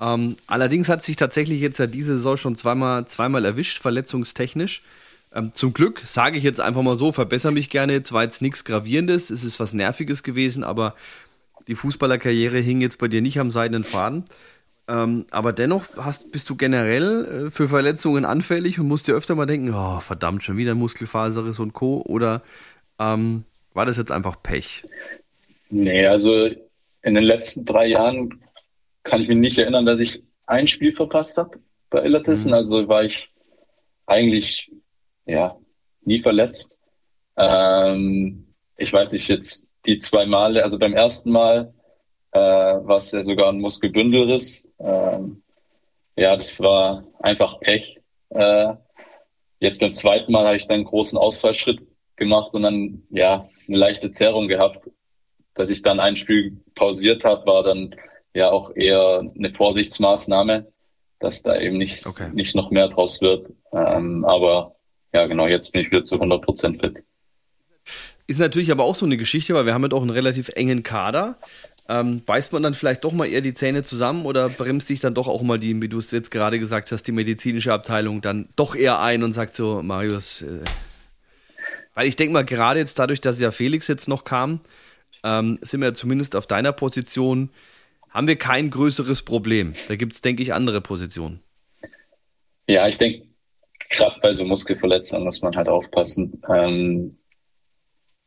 Ähm, 0.00 0.36
allerdings 0.46 0.88
hat 0.88 1.02
sich 1.02 1.16
tatsächlich 1.16 1.60
jetzt 1.60 1.78
ja 1.78 1.86
diese 1.86 2.14
Saison 2.14 2.36
schon 2.36 2.56
zweimal, 2.56 3.06
zweimal 3.06 3.44
erwischt, 3.44 3.80
verletzungstechnisch. 3.80 4.82
Ähm, 5.34 5.52
zum 5.54 5.74
Glück, 5.74 6.02
sage 6.04 6.38
ich 6.38 6.44
jetzt 6.44 6.60
einfach 6.60 6.82
mal 6.82 6.96
so, 6.96 7.12
verbessere 7.12 7.52
mich 7.52 7.70
gerne. 7.70 7.92
Jetzt 7.92 8.12
war 8.12 8.22
jetzt 8.22 8.40
nichts 8.40 8.64
Gravierendes, 8.64 9.30
es 9.30 9.44
ist 9.44 9.60
was 9.60 9.74
Nerviges 9.74 10.22
gewesen, 10.22 10.64
aber 10.64 10.94
die 11.68 11.74
Fußballerkarriere 11.74 12.58
hing 12.58 12.80
jetzt 12.80 12.98
bei 12.98 13.08
dir 13.08 13.22
nicht 13.22 13.38
am 13.38 13.50
seidenen 13.50 13.84
Faden. 13.84 14.24
Ähm, 14.88 15.26
aber 15.30 15.52
dennoch 15.52 15.84
hast, 15.96 16.32
bist 16.32 16.48
du 16.48 16.56
generell 16.56 17.46
äh, 17.46 17.50
für 17.50 17.68
Verletzungen 17.68 18.24
anfällig 18.24 18.80
und 18.80 18.88
musst 18.88 19.06
dir 19.06 19.14
öfter 19.14 19.34
mal 19.34 19.44
denken, 19.44 19.74
oh, 19.74 20.00
verdammt, 20.00 20.42
schon 20.42 20.56
wieder 20.56 20.74
Muskelfaserriss 20.74 21.60
und 21.60 21.74
Co. 21.74 22.02
Oder 22.06 22.42
ähm, 22.98 23.44
war 23.74 23.84
das 23.84 23.98
jetzt 23.98 24.10
einfach 24.10 24.42
Pech? 24.42 24.84
Nee, 25.68 26.06
also 26.06 26.46
in 27.02 27.14
den 27.14 27.24
letzten 27.24 27.66
drei 27.66 27.86
Jahren 27.86 28.42
kann 29.04 29.20
ich 29.20 29.28
mich 29.28 29.36
nicht 29.36 29.58
erinnern, 29.58 29.84
dass 29.84 30.00
ich 30.00 30.22
ein 30.46 30.66
Spiel 30.66 30.96
verpasst 30.96 31.36
habe 31.36 31.58
bei 31.90 32.02
Illertissen. 32.02 32.48
Mhm. 32.48 32.54
Also 32.54 32.88
war 32.88 33.04
ich 33.04 33.28
eigentlich 34.06 34.72
ja 35.26 35.54
nie 36.02 36.22
verletzt. 36.22 36.74
Ähm, 37.36 38.46
ich 38.78 38.90
weiß 38.90 39.12
nicht, 39.12 39.28
jetzt 39.28 39.67
die 39.88 39.98
zwei 39.98 40.26
Male, 40.26 40.62
also 40.62 40.78
beim 40.78 40.94
ersten 40.94 41.32
Mal 41.32 41.74
äh, 42.32 42.38
war 42.38 42.98
es 42.98 43.10
ja 43.10 43.22
sogar 43.22 43.48
ein 43.48 43.60
Muskelbündelriss. 43.60 44.68
Ähm, 44.78 45.42
ja, 46.16 46.36
das 46.36 46.60
war 46.60 47.04
einfach 47.18 47.58
Pech. 47.60 47.98
Äh, 48.30 48.74
jetzt 49.58 49.80
beim 49.80 49.92
zweiten 49.92 50.30
Mal 50.30 50.46
habe 50.46 50.56
ich 50.56 50.68
dann 50.68 50.76
einen 50.76 50.84
großen 50.84 51.18
Ausfallschritt 51.18 51.80
gemacht 52.14 52.54
und 52.54 52.62
dann 52.62 53.02
ja 53.10 53.48
eine 53.66 53.76
leichte 53.76 54.10
Zerrung 54.12 54.46
gehabt 54.46 54.88
dass 55.58 55.70
ich 55.70 55.82
dann 55.82 56.00
ein 56.00 56.16
Spiel 56.16 56.60
pausiert 56.74 57.24
habe, 57.24 57.46
war 57.46 57.62
dann 57.62 57.94
ja 58.34 58.50
auch 58.50 58.74
eher 58.74 59.24
eine 59.36 59.52
Vorsichtsmaßnahme, 59.52 60.70
dass 61.18 61.42
da 61.42 61.58
eben 61.58 61.78
nicht, 61.78 62.06
okay. 62.06 62.30
nicht 62.32 62.54
noch 62.54 62.70
mehr 62.70 62.88
draus 62.88 63.20
wird. 63.20 63.52
Ähm, 63.72 64.24
aber 64.24 64.76
ja, 65.12 65.26
genau, 65.26 65.46
jetzt 65.46 65.72
bin 65.72 65.82
ich 65.82 65.90
wieder 65.90 66.04
zu 66.04 66.16
100 66.16 66.42
Prozent 66.42 66.80
fit. 66.80 67.02
Ist 68.28 68.38
natürlich 68.38 68.70
aber 68.70 68.84
auch 68.84 68.94
so 68.94 69.06
eine 69.06 69.16
Geschichte, 69.16 69.54
weil 69.54 69.64
wir 69.64 69.72
haben 69.72 69.82
ja 69.82 69.88
doch 69.88 70.02
einen 70.02 70.10
relativ 70.10 70.50
engen 70.50 70.82
Kader. 70.82 71.38
Ähm, 71.88 72.22
beißt 72.24 72.52
man 72.52 72.62
dann 72.62 72.74
vielleicht 72.74 73.02
doch 73.02 73.12
mal 73.12 73.24
eher 73.26 73.40
die 73.40 73.54
Zähne 73.54 73.82
zusammen 73.82 74.26
oder 74.26 74.50
bremst 74.50 74.86
sich 74.88 75.00
dann 75.00 75.14
doch 75.14 75.26
auch 75.26 75.40
mal 75.40 75.58
die, 75.58 75.80
wie 75.80 75.88
du 75.88 75.98
es 75.98 76.10
jetzt 76.10 76.30
gerade 76.30 76.58
gesagt 76.58 76.92
hast, 76.92 77.04
die 77.04 77.12
medizinische 77.12 77.72
Abteilung 77.72 78.20
dann 78.20 78.50
doch 78.54 78.76
eher 78.76 79.00
ein 79.00 79.22
und 79.22 79.32
sagt 79.32 79.54
so, 79.54 79.82
Marius, 79.82 80.42
äh, 80.42 80.60
weil 81.94 82.06
ich 82.06 82.16
denke 82.16 82.34
mal, 82.34 82.44
gerade 82.44 82.78
jetzt 82.78 82.98
dadurch, 82.98 83.22
dass 83.22 83.40
ja 83.40 83.50
Felix 83.50 83.88
jetzt 83.88 84.06
noch 84.06 84.24
kam, 84.24 84.60
ähm, 85.24 85.58
sind 85.62 85.80
wir 85.80 85.94
zumindest 85.94 86.36
auf 86.36 86.46
deiner 86.46 86.72
Position, 86.72 87.48
haben 88.10 88.28
wir 88.28 88.36
kein 88.36 88.68
größeres 88.68 89.22
Problem. 89.22 89.74
Da 89.88 89.96
gibt 89.96 90.12
es, 90.12 90.20
denke 90.20 90.42
ich, 90.42 90.52
andere 90.52 90.82
Positionen. 90.82 91.40
Ja, 92.66 92.86
ich 92.86 92.98
denke, 92.98 93.26
gerade 93.88 94.20
bei 94.20 94.34
so 94.34 94.44
Muskelverletzungen 94.44 95.24
muss 95.24 95.40
man 95.40 95.56
halt 95.56 95.68
aufpassen. 95.68 96.42
Ähm, 96.48 97.17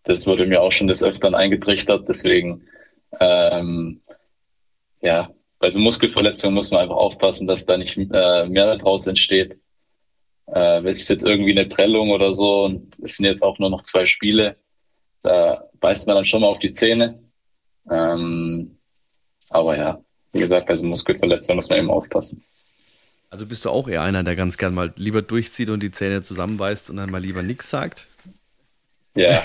das 0.03 0.25
wurde 0.27 0.45
mir 0.45 0.61
auch 0.61 0.71
schon 0.71 0.87
des 0.87 1.03
Öfteren 1.03 1.35
eingetrichtert, 1.35 2.07
deswegen 2.07 2.63
ähm, 3.19 4.01
ja, 5.01 5.29
bei 5.59 5.71
so 5.71 5.79
Muskelverletzungen 5.79 6.55
muss 6.55 6.71
man 6.71 6.81
einfach 6.81 6.95
aufpassen, 6.95 7.47
dass 7.47 7.65
da 7.65 7.77
nicht 7.77 7.97
äh, 7.97 8.47
mehr 8.47 8.77
draus 8.77 9.07
entsteht. 9.07 9.57
Äh, 10.47 10.83
es 10.87 11.01
ist 11.01 11.09
jetzt 11.09 11.25
irgendwie 11.25 11.51
eine 11.51 11.67
Prellung 11.67 12.09
oder 12.09 12.33
so 12.33 12.65
und 12.65 12.97
es 12.99 13.17
sind 13.17 13.25
jetzt 13.25 13.43
auch 13.43 13.59
nur 13.59 13.69
noch 13.69 13.83
zwei 13.83 14.05
Spiele, 14.05 14.57
da 15.23 15.65
beißt 15.79 16.07
man 16.07 16.15
dann 16.15 16.25
schon 16.25 16.41
mal 16.41 16.47
auf 16.47 16.59
die 16.59 16.71
Zähne. 16.71 17.21
Ähm, 17.89 18.77
aber 19.49 19.77
ja, 19.77 20.03
wie 20.31 20.39
gesagt, 20.39 20.67
bei 20.67 20.75
so 20.75 20.83
Muskelverletzungen 20.83 21.57
muss 21.57 21.69
man 21.69 21.79
eben 21.79 21.91
aufpassen. 21.91 22.43
Also 23.29 23.45
bist 23.45 23.63
du 23.63 23.69
auch 23.69 23.87
eher 23.87 24.01
einer, 24.01 24.23
der 24.23 24.35
ganz 24.35 24.57
gern 24.57 24.73
mal 24.73 24.93
lieber 24.97 25.21
durchzieht 25.21 25.69
und 25.69 25.81
die 25.81 25.91
Zähne 25.91 26.21
zusammenbeißt 26.21 26.89
und 26.89 26.97
dann 26.97 27.11
mal 27.11 27.21
lieber 27.21 27.43
nichts 27.43 27.69
sagt? 27.69 28.07
Ja. 29.15 29.43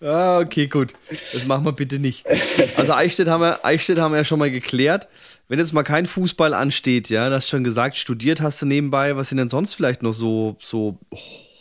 ah, 0.00 0.40
okay, 0.40 0.66
gut. 0.66 0.94
Das 1.32 1.46
machen 1.46 1.64
wir 1.64 1.72
bitte 1.72 1.98
nicht. 1.98 2.24
Also 2.76 2.94
Eichstätt 2.94 3.28
haben 3.28 3.42
wir, 3.42 3.64
Eichstätt 3.64 3.98
haben 3.98 4.12
wir 4.12 4.18
ja 4.18 4.24
schon 4.24 4.38
mal 4.38 4.50
geklärt. 4.50 5.08
Wenn 5.48 5.58
jetzt 5.58 5.72
mal 5.72 5.82
kein 5.82 6.06
Fußball 6.06 6.54
ansteht, 6.54 7.10
ja, 7.10 7.28
du 7.28 7.34
hast 7.34 7.48
schon 7.48 7.64
gesagt, 7.64 7.96
studiert 7.96 8.40
hast 8.40 8.62
du 8.62 8.66
nebenbei, 8.66 9.16
was 9.16 9.28
sind 9.28 9.38
denn 9.38 9.48
sonst 9.50 9.74
vielleicht 9.74 10.02
noch 10.02 10.14
so, 10.14 10.56
so 10.60 10.98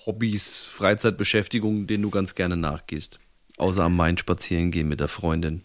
Hobbys, 0.06 0.64
Freizeitbeschäftigungen, 0.64 1.88
denen 1.88 2.04
du 2.04 2.10
ganz 2.10 2.36
gerne 2.36 2.56
nachgehst? 2.56 3.20
Außer 3.58 3.84
am 3.84 3.96
Main 3.96 4.18
spazieren 4.18 4.72
gehen 4.72 4.88
mit 4.88 5.02
der 5.02 5.08
Freundin. 5.08 5.64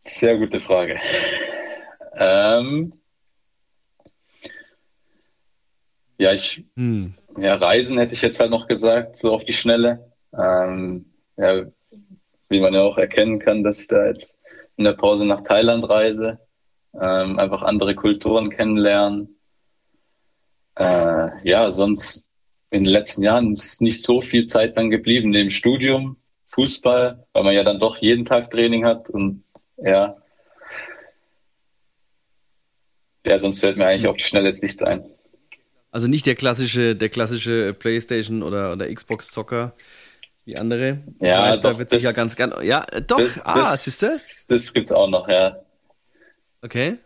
Sehr 0.00 0.38
gute 0.38 0.60
Frage. 0.60 0.98
Ähm, 2.16 2.94
ja, 6.18 6.32
ich, 6.32 6.64
hm. 6.76 7.14
ja, 7.38 7.54
Reisen 7.54 7.98
hätte 7.98 8.12
ich 8.12 8.22
jetzt 8.22 8.40
halt 8.40 8.50
noch 8.50 8.66
gesagt, 8.66 9.16
so 9.16 9.32
auf 9.32 9.44
die 9.44 9.52
Schnelle. 9.52 10.12
Ähm, 10.36 11.06
ja, 11.36 11.64
wie 12.48 12.60
man 12.60 12.74
ja 12.74 12.82
auch 12.82 12.98
erkennen 12.98 13.38
kann, 13.38 13.62
dass 13.62 13.80
ich 13.80 13.86
da 13.86 14.06
jetzt 14.06 14.38
in 14.76 14.84
der 14.84 14.92
Pause 14.92 15.24
nach 15.24 15.42
Thailand 15.44 15.88
reise, 15.88 16.38
ähm, 16.94 17.38
einfach 17.38 17.62
andere 17.62 17.94
Kulturen 17.94 18.50
kennenlernen. 18.50 19.38
Äh, 20.76 21.48
ja, 21.48 21.70
sonst 21.70 22.28
in 22.70 22.84
den 22.84 22.92
letzten 22.92 23.22
Jahren 23.22 23.52
ist 23.52 23.80
nicht 23.80 24.02
so 24.02 24.20
viel 24.20 24.44
Zeit 24.44 24.76
dann 24.76 24.90
geblieben 24.90 25.30
neben 25.30 25.50
Studium, 25.50 26.16
Fußball, 26.48 27.26
weil 27.32 27.44
man 27.44 27.54
ja 27.54 27.64
dann 27.64 27.80
doch 27.80 27.96
jeden 27.98 28.24
Tag 28.24 28.50
Training 28.50 28.84
hat 28.84 29.10
und 29.10 29.44
ja. 29.76 30.16
Ja, 33.26 33.38
sonst 33.38 33.60
fällt 33.60 33.76
mir 33.76 33.86
eigentlich 33.86 34.06
auf 34.06 34.16
die 34.16 34.24
Schnelle 34.24 34.48
jetzt 34.48 34.62
nichts 34.62 34.82
ein. 34.82 35.04
Also 35.90 36.06
nicht 36.06 36.26
der 36.26 36.34
klassische, 36.34 36.94
der 36.94 37.08
klassische 37.08 37.74
PlayStation 37.74 38.42
oder, 38.42 38.72
oder 38.72 38.92
Xbox-Zocker 38.92 39.72
wie 40.44 40.56
andere. 40.56 40.98
Ja, 41.20 41.42
weiß, 41.42 41.60
doch, 41.60 41.72
da 41.72 41.78
wird 41.78 41.90
sich 41.90 42.02
ja 42.02 42.12
ganz 42.12 42.36
gern. 42.36 42.52
Ja, 42.62 42.86
doch, 43.06 43.18
das, 43.18 43.40
ah, 43.44 43.76
siehst 43.76 44.02
du? 44.02 44.06
Das 44.48 44.72
gibt's 44.72 44.92
auch 44.92 45.08
noch, 45.08 45.28
ja. 45.28 45.56
Okay. 46.62 46.98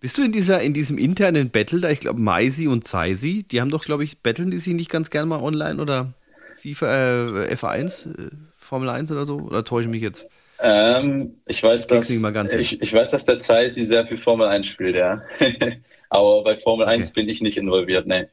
Bist 0.00 0.18
du 0.18 0.22
in 0.22 0.32
dieser, 0.32 0.60
in 0.60 0.74
diesem 0.74 0.98
internen 0.98 1.50
Battle 1.50 1.80
da, 1.80 1.90
ich 1.90 2.00
glaube, 2.00 2.20
Maisi 2.20 2.66
und 2.66 2.88
Zaisi, 2.88 3.44
die 3.44 3.60
haben 3.60 3.70
doch, 3.70 3.84
glaube 3.84 4.04
ich, 4.04 4.18
battlen 4.18 4.50
die 4.50 4.58
sich 4.58 4.74
nicht 4.74 4.90
ganz 4.90 5.10
gern 5.10 5.28
mal 5.28 5.40
online 5.40 5.80
oder 5.80 6.12
FIFA, 6.56 7.44
äh, 7.44 7.54
F1, 7.54 8.08
äh, 8.10 8.30
Formel 8.56 8.88
1 8.88 9.12
oder 9.12 9.24
so? 9.24 9.38
Oder 9.38 9.64
täusche 9.64 9.86
ich 9.86 9.90
mich 9.90 10.02
jetzt? 10.02 10.28
Ähm, 10.60 11.36
ich 11.46 11.62
weiß, 11.62 11.86
dass, 11.86 12.08
ich, 12.10 12.82
ich, 12.82 12.92
weiß, 12.92 13.10
dass 13.10 13.24
der 13.24 13.40
Zaisi 13.40 13.84
sehr 13.84 14.06
viel 14.06 14.16
Formel 14.16 14.46
1 14.46 14.66
spielt, 14.66 14.94
ja. 14.94 15.22
Aber 16.12 16.44
bei 16.44 16.56
Formel 16.58 16.86
okay. 16.86 16.96
1 16.96 17.14
bin 17.14 17.28
ich 17.28 17.40
nicht 17.40 17.56
involviert, 17.56 18.06
ne. 18.06 18.28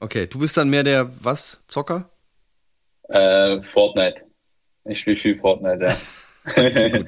Okay, 0.00 0.26
du 0.26 0.38
bist 0.38 0.56
dann 0.56 0.70
mehr 0.70 0.82
der, 0.82 1.10
was, 1.22 1.60
Zocker? 1.68 2.08
Äh, 3.08 3.62
Fortnite. 3.62 4.22
Ich 4.86 5.00
spiele 5.00 5.16
viel 5.16 5.38
Fortnite, 5.38 5.84
ja. 5.84 5.96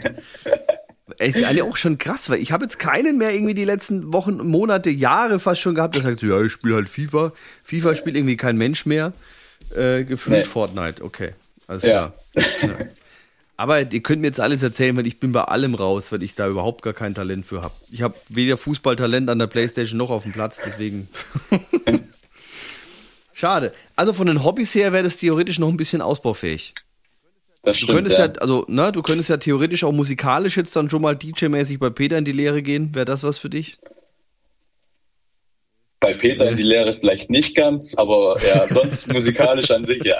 Es 1.16 1.36
ist 1.36 1.44
eigentlich 1.44 1.62
auch 1.62 1.78
schon 1.78 1.96
krass, 1.96 2.28
weil 2.28 2.38
ich 2.40 2.52
habe 2.52 2.64
jetzt 2.64 2.78
keinen 2.78 3.16
mehr 3.16 3.32
irgendwie 3.32 3.54
die 3.54 3.64
letzten 3.64 4.12
Wochen, 4.12 4.46
Monate, 4.46 4.90
Jahre 4.90 5.38
fast 5.38 5.62
schon 5.62 5.74
gehabt, 5.74 5.94
der 5.94 6.02
sagt 6.02 6.18
so, 6.18 6.26
ja, 6.26 6.40
ich 6.42 6.52
spiele 6.52 6.74
halt 6.74 6.88
FIFA. 6.88 7.32
FIFA 7.64 7.94
spielt 7.94 8.16
irgendwie 8.16 8.36
kein 8.36 8.58
Mensch 8.58 8.84
mehr. 8.84 9.14
Äh, 9.74 10.04
gefühlt 10.04 10.36
nee. 10.36 10.44
Fortnite, 10.44 11.02
okay. 11.02 11.32
Alles 11.66 11.82
klar. 11.82 12.12
Ja. 12.34 12.42
Aber 13.58 13.92
ihr 13.92 14.02
könnt 14.02 14.20
mir 14.20 14.28
jetzt 14.28 14.38
alles 14.38 14.62
erzählen, 14.62 14.96
weil 14.96 15.08
ich 15.08 15.18
bin 15.18 15.32
bei 15.32 15.42
allem 15.42 15.74
raus, 15.74 16.12
weil 16.12 16.22
ich 16.22 16.36
da 16.36 16.46
überhaupt 16.46 16.82
gar 16.82 16.92
kein 16.92 17.12
Talent 17.12 17.44
für 17.44 17.60
habe. 17.60 17.74
Ich 17.90 18.02
habe 18.02 18.14
weder 18.28 18.56
Fußballtalent 18.56 19.28
an 19.28 19.40
der 19.40 19.48
Playstation 19.48 19.98
noch 19.98 20.10
auf 20.10 20.22
dem 20.22 20.30
Platz, 20.30 20.60
deswegen. 20.64 21.08
Schade. 23.32 23.74
Also 23.96 24.12
von 24.12 24.28
den 24.28 24.44
Hobbys 24.44 24.76
her 24.76 24.92
wäre 24.92 25.02
das 25.02 25.16
theoretisch 25.16 25.58
noch 25.58 25.68
ein 25.68 25.76
bisschen 25.76 26.00
ausbaufähig. 26.02 26.72
Das 27.64 27.76
stimmt, 27.76 27.90
du 27.90 27.94
könntest 27.96 28.18
ja. 28.18 28.26
ja, 28.26 28.32
also, 28.34 28.64
ne, 28.68 28.92
du 28.92 29.02
könntest 29.02 29.28
ja 29.28 29.38
theoretisch 29.38 29.82
auch 29.82 29.90
musikalisch 29.90 30.56
jetzt 30.56 30.76
dann 30.76 30.88
schon 30.88 31.02
mal 31.02 31.16
DJ-mäßig 31.16 31.80
bei 31.80 31.90
Peter 31.90 32.16
in 32.16 32.24
die 32.24 32.30
Lehre 32.30 32.62
gehen. 32.62 32.94
Wäre 32.94 33.06
das 33.06 33.24
was 33.24 33.38
für 33.38 33.50
dich? 33.50 33.80
Peter 36.18 36.48
in 36.48 36.56
die 36.56 36.62
Lehre 36.62 36.96
vielleicht 36.98 37.30
nicht 37.30 37.54
ganz, 37.54 37.94
aber 37.94 38.36
ja, 38.46 38.66
sonst 38.66 39.12
musikalisch 39.12 39.70
an 39.70 39.84
sich 39.84 40.02
ja. 40.04 40.16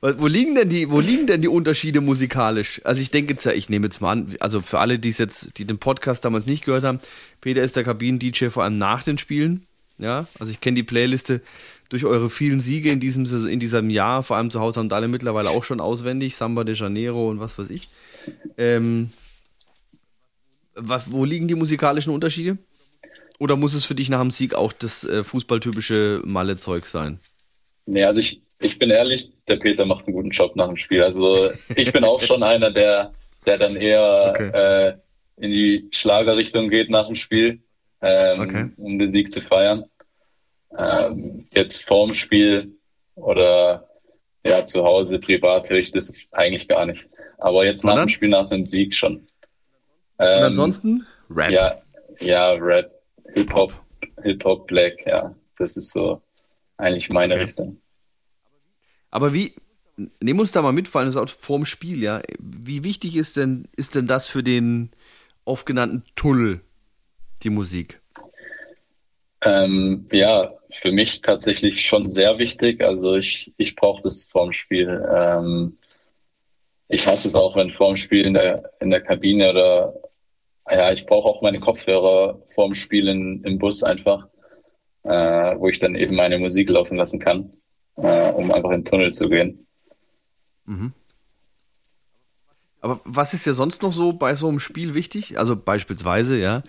wo 0.00 0.26
liegen 0.26 0.54
denn 0.54 0.68
die, 0.68 0.90
wo 0.90 1.00
liegen 1.00 1.26
denn 1.26 1.42
die 1.42 1.48
Unterschiede 1.48 2.00
musikalisch? 2.00 2.80
Also 2.84 3.00
ich 3.00 3.10
denke 3.10 3.34
jetzt 3.34 3.44
ja, 3.44 3.52
ich 3.52 3.68
nehme 3.68 3.86
jetzt 3.86 4.00
mal 4.00 4.12
an, 4.12 4.36
also 4.40 4.60
für 4.60 4.78
alle, 4.78 4.98
die 4.98 5.10
es 5.10 5.18
jetzt, 5.18 5.58
die 5.58 5.64
den 5.64 5.78
Podcast 5.78 6.24
damals 6.24 6.46
nicht 6.46 6.64
gehört 6.64 6.84
haben, 6.84 7.00
Peter 7.40 7.62
ist 7.62 7.76
der 7.76 7.84
Kabinen-DJ 7.84 8.46
vor 8.46 8.64
allem 8.64 8.78
nach 8.78 9.02
den 9.02 9.18
Spielen. 9.18 9.66
Ja, 9.98 10.26
also 10.38 10.50
ich 10.50 10.60
kenne 10.60 10.76
die 10.76 10.82
Playliste 10.82 11.42
durch 11.90 12.04
eure 12.04 12.30
vielen 12.30 12.60
Siege 12.60 12.90
in 12.90 13.00
diesem, 13.00 13.26
in 13.48 13.60
diesem 13.60 13.90
Jahr, 13.90 14.22
vor 14.22 14.36
allem 14.36 14.50
zu 14.50 14.60
Hause 14.60 14.80
haben 14.80 14.90
alle 14.92 15.08
mittlerweile 15.08 15.50
auch 15.50 15.64
schon 15.64 15.80
auswendig, 15.80 16.36
Samba 16.36 16.64
de 16.64 16.74
Janeiro 16.74 17.28
und 17.28 17.40
was 17.40 17.58
weiß 17.58 17.68
ich. 17.68 17.88
Ähm, 18.56 19.10
was, 20.74 21.12
wo 21.12 21.24
liegen 21.24 21.48
die 21.48 21.54
musikalischen 21.54 22.14
Unterschiede? 22.14 22.56
Oder 23.40 23.56
muss 23.56 23.74
es 23.74 23.84
für 23.84 23.96
dich 23.96 24.08
nach 24.08 24.20
dem 24.20 24.30
Sieg 24.30 24.54
auch 24.54 24.72
das 24.72 25.02
äh, 25.02 25.24
fußballtypische 25.24 26.22
Malle-Zeug 26.24 26.86
sein? 26.86 27.18
Nee, 27.86 28.04
also 28.04 28.20
ich, 28.20 28.42
ich 28.60 28.78
bin 28.78 28.90
ehrlich, 28.90 29.32
der 29.48 29.56
Peter 29.56 29.84
macht 29.84 30.06
einen 30.06 30.14
guten 30.14 30.30
Job 30.30 30.54
nach 30.54 30.68
dem 30.68 30.76
Spiel. 30.76 31.02
Also 31.02 31.50
ich 31.74 31.92
bin 31.92 32.04
auch 32.04 32.20
schon 32.20 32.44
einer, 32.44 32.70
der, 32.70 33.12
der 33.46 33.58
dann 33.58 33.74
eher 33.74 34.28
okay. 34.30 34.50
äh, 34.52 34.94
in 35.42 35.50
die 35.50 35.88
Schlagerrichtung 35.90 36.68
geht 36.68 36.90
nach 36.90 37.06
dem 37.06 37.16
Spiel 37.16 37.62
ähm, 38.02 38.40
okay. 38.40 38.70
um 38.76 38.98
den 38.98 39.12
Sieg 39.12 39.32
zu 39.32 39.40
feiern. 39.40 39.84
Ähm, 40.76 41.46
jetzt 41.52 41.86
vorm 41.86 42.14
Spiel 42.14 42.76
oder 43.14 43.88
ja 44.44 44.64
zu 44.64 44.84
Hause 44.84 45.18
privat 45.18 45.68
höre 45.68 45.78
ich 45.78 45.92
das 45.92 46.28
eigentlich 46.32 46.68
gar 46.68 46.86
nicht. 46.86 47.06
Aber 47.38 47.64
jetzt 47.64 47.84
nach 47.84 47.96
dem 47.96 48.08
Spiel, 48.08 48.28
nach 48.28 48.48
dem 48.48 48.64
Sieg 48.64 48.94
schon. 48.94 49.26
Ähm, 50.18 50.38
Und 50.38 50.44
ansonsten 50.44 51.06
Rap. 51.30 51.50
Ja, 51.50 51.82
ja, 52.20 52.52
Rap, 52.52 52.92
Hip 53.34 53.52
Hop, 53.52 53.72
Hip 54.22 54.44
Hop, 54.44 54.66
Black, 54.66 55.06
ja, 55.06 55.34
das 55.58 55.76
ist 55.76 55.92
so 55.92 56.20
eigentlich 56.76 57.10
meine 57.10 57.34
okay. 57.34 57.44
Richtung. 57.44 57.80
Aber 59.10 59.34
wie, 59.34 59.54
nehmen 60.20 60.40
uns 60.40 60.52
da 60.52 60.62
mal 60.62 60.72
mit, 60.72 60.88
vor 60.88 61.00
allem 61.00 61.08
das 61.08 61.16
auch 61.16 61.28
vorm 61.28 61.64
Spiel, 61.64 62.02
ja. 62.02 62.22
Wie 62.38 62.84
wichtig 62.84 63.16
ist 63.16 63.36
denn, 63.36 63.68
ist 63.76 63.94
denn 63.94 64.06
das 64.06 64.28
für 64.28 64.42
den 64.42 64.90
oft 65.44 65.66
genannten 65.66 66.04
Tunnel? 66.14 66.60
die 67.42 67.50
Musik? 67.50 68.00
Ähm, 69.42 70.06
ja, 70.12 70.52
für 70.70 70.92
mich 70.92 71.22
tatsächlich 71.22 71.86
schon 71.86 72.08
sehr 72.08 72.38
wichtig. 72.38 72.82
Also 72.82 73.14
ich, 73.16 73.52
ich 73.56 73.74
brauche 73.74 74.02
das 74.02 74.26
vorm 74.26 74.52
Spiel. 74.52 75.02
Ähm, 75.12 75.76
ich 76.88 77.06
hasse 77.06 77.28
es 77.28 77.34
auch, 77.34 77.56
wenn 77.56 77.70
vorm 77.70 77.96
Spiel 77.96 78.26
in 78.26 78.34
der, 78.34 78.72
in 78.80 78.90
der 78.90 79.00
Kabine 79.00 79.50
oder 79.50 79.94
ja, 80.72 80.92
ich 80.92 81.06
brauche 81.06 81.28
auch 81.28 81.42
meine 81.42 81.60
Kopfhörer 81.60 82.40
vorm 82.54 82.74
Spiel 82.74 83.08
in, 83.08 83.42
im 83.44 83.58
Bus 83.58 83.82
einfach, 83.82 84.28
äh, 85.04 85.10
wo 85.10 85.68
ich 85.68 85.78
dann 85.78 85.94
eben 85.94 86.16
meine 86.16 86.38
Musik 86.38 86.68
laufen 86.68 86.96
lassen 86.96 87.18
kann, 87.18 87.52
äh, 87.96 88.30
um 88.30 88.52
einfach 88.52 88.70
in 88.70 88.82
den 88.82 88.84
Tunnel 88.84 89.12
zu 89.12 89.28
gehen. 89.28 89.66
Mhm. 90.66 90.92
Aber 92.80 93.00
was 93.04 93.34
ist 93.34 93.46
ja 93.46 93.52
sonst 93.52 93.82
noch 93.82 93.92
so 93.92 94.12
bei 94.12 94.34
so 94.34 94.48
einem 94.48 94.60
Spiel 94.60 94.94
wichtig? 94.94 95.38
Also 95.38 95.54
beispielsweise, 95.54 96.38
ja, 96.38 96.62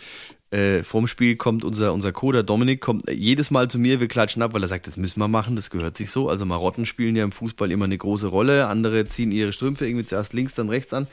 äh, 0.52 0.84
vorm 0.84 1.08
Spiel 1.08 1.38
kommt 1.38 1.64
unser, 1.64 1.94
unser 1.94 2.12
Coder 2.12 2.44
Dominik, 2.44 2.82
kommt 2.82 3.10
jedes 3.10 3.52
Mal 3.52 3.70
zu 3.70 3.80
mir, 3.80 4.02
wir 4.02 4.10
klatschen 4.10 4.42
ab, 4.42 4.54
weil 4.54 4.62
er 4.62 4.68
sagt, 4.68 4.86
das 4.88 4.98
müssen 4.98 5.22
wir 5.22 5.30
machen, 5.30 5.56
das 5.56 5.70
gehört 5.70 5.96
sich 5.96 6.12
so. 6.12 6.28
Also 6.28 6.46
Marotten 6.46 6.86
spielen 6.86 7.16
ja 7.16 7.24
im 7.24 7.32
Fußball 7.32 7.72
immer 7.72 7.86
eine 7.86 7.98
große 7.98 8.28
Rolle. 8.28 8.68
Andere 8.68 9.06
ziehen 9.06 9.32
ihre 9.32 9.54
Strümpfe 9.54 9.88
irgendwie 9.88 10.06
zuerst 10.06 10.34
links, 10.34 10.54
dann 10.54 10.68
rechts 10.68 10.94
an. 10.94 11.08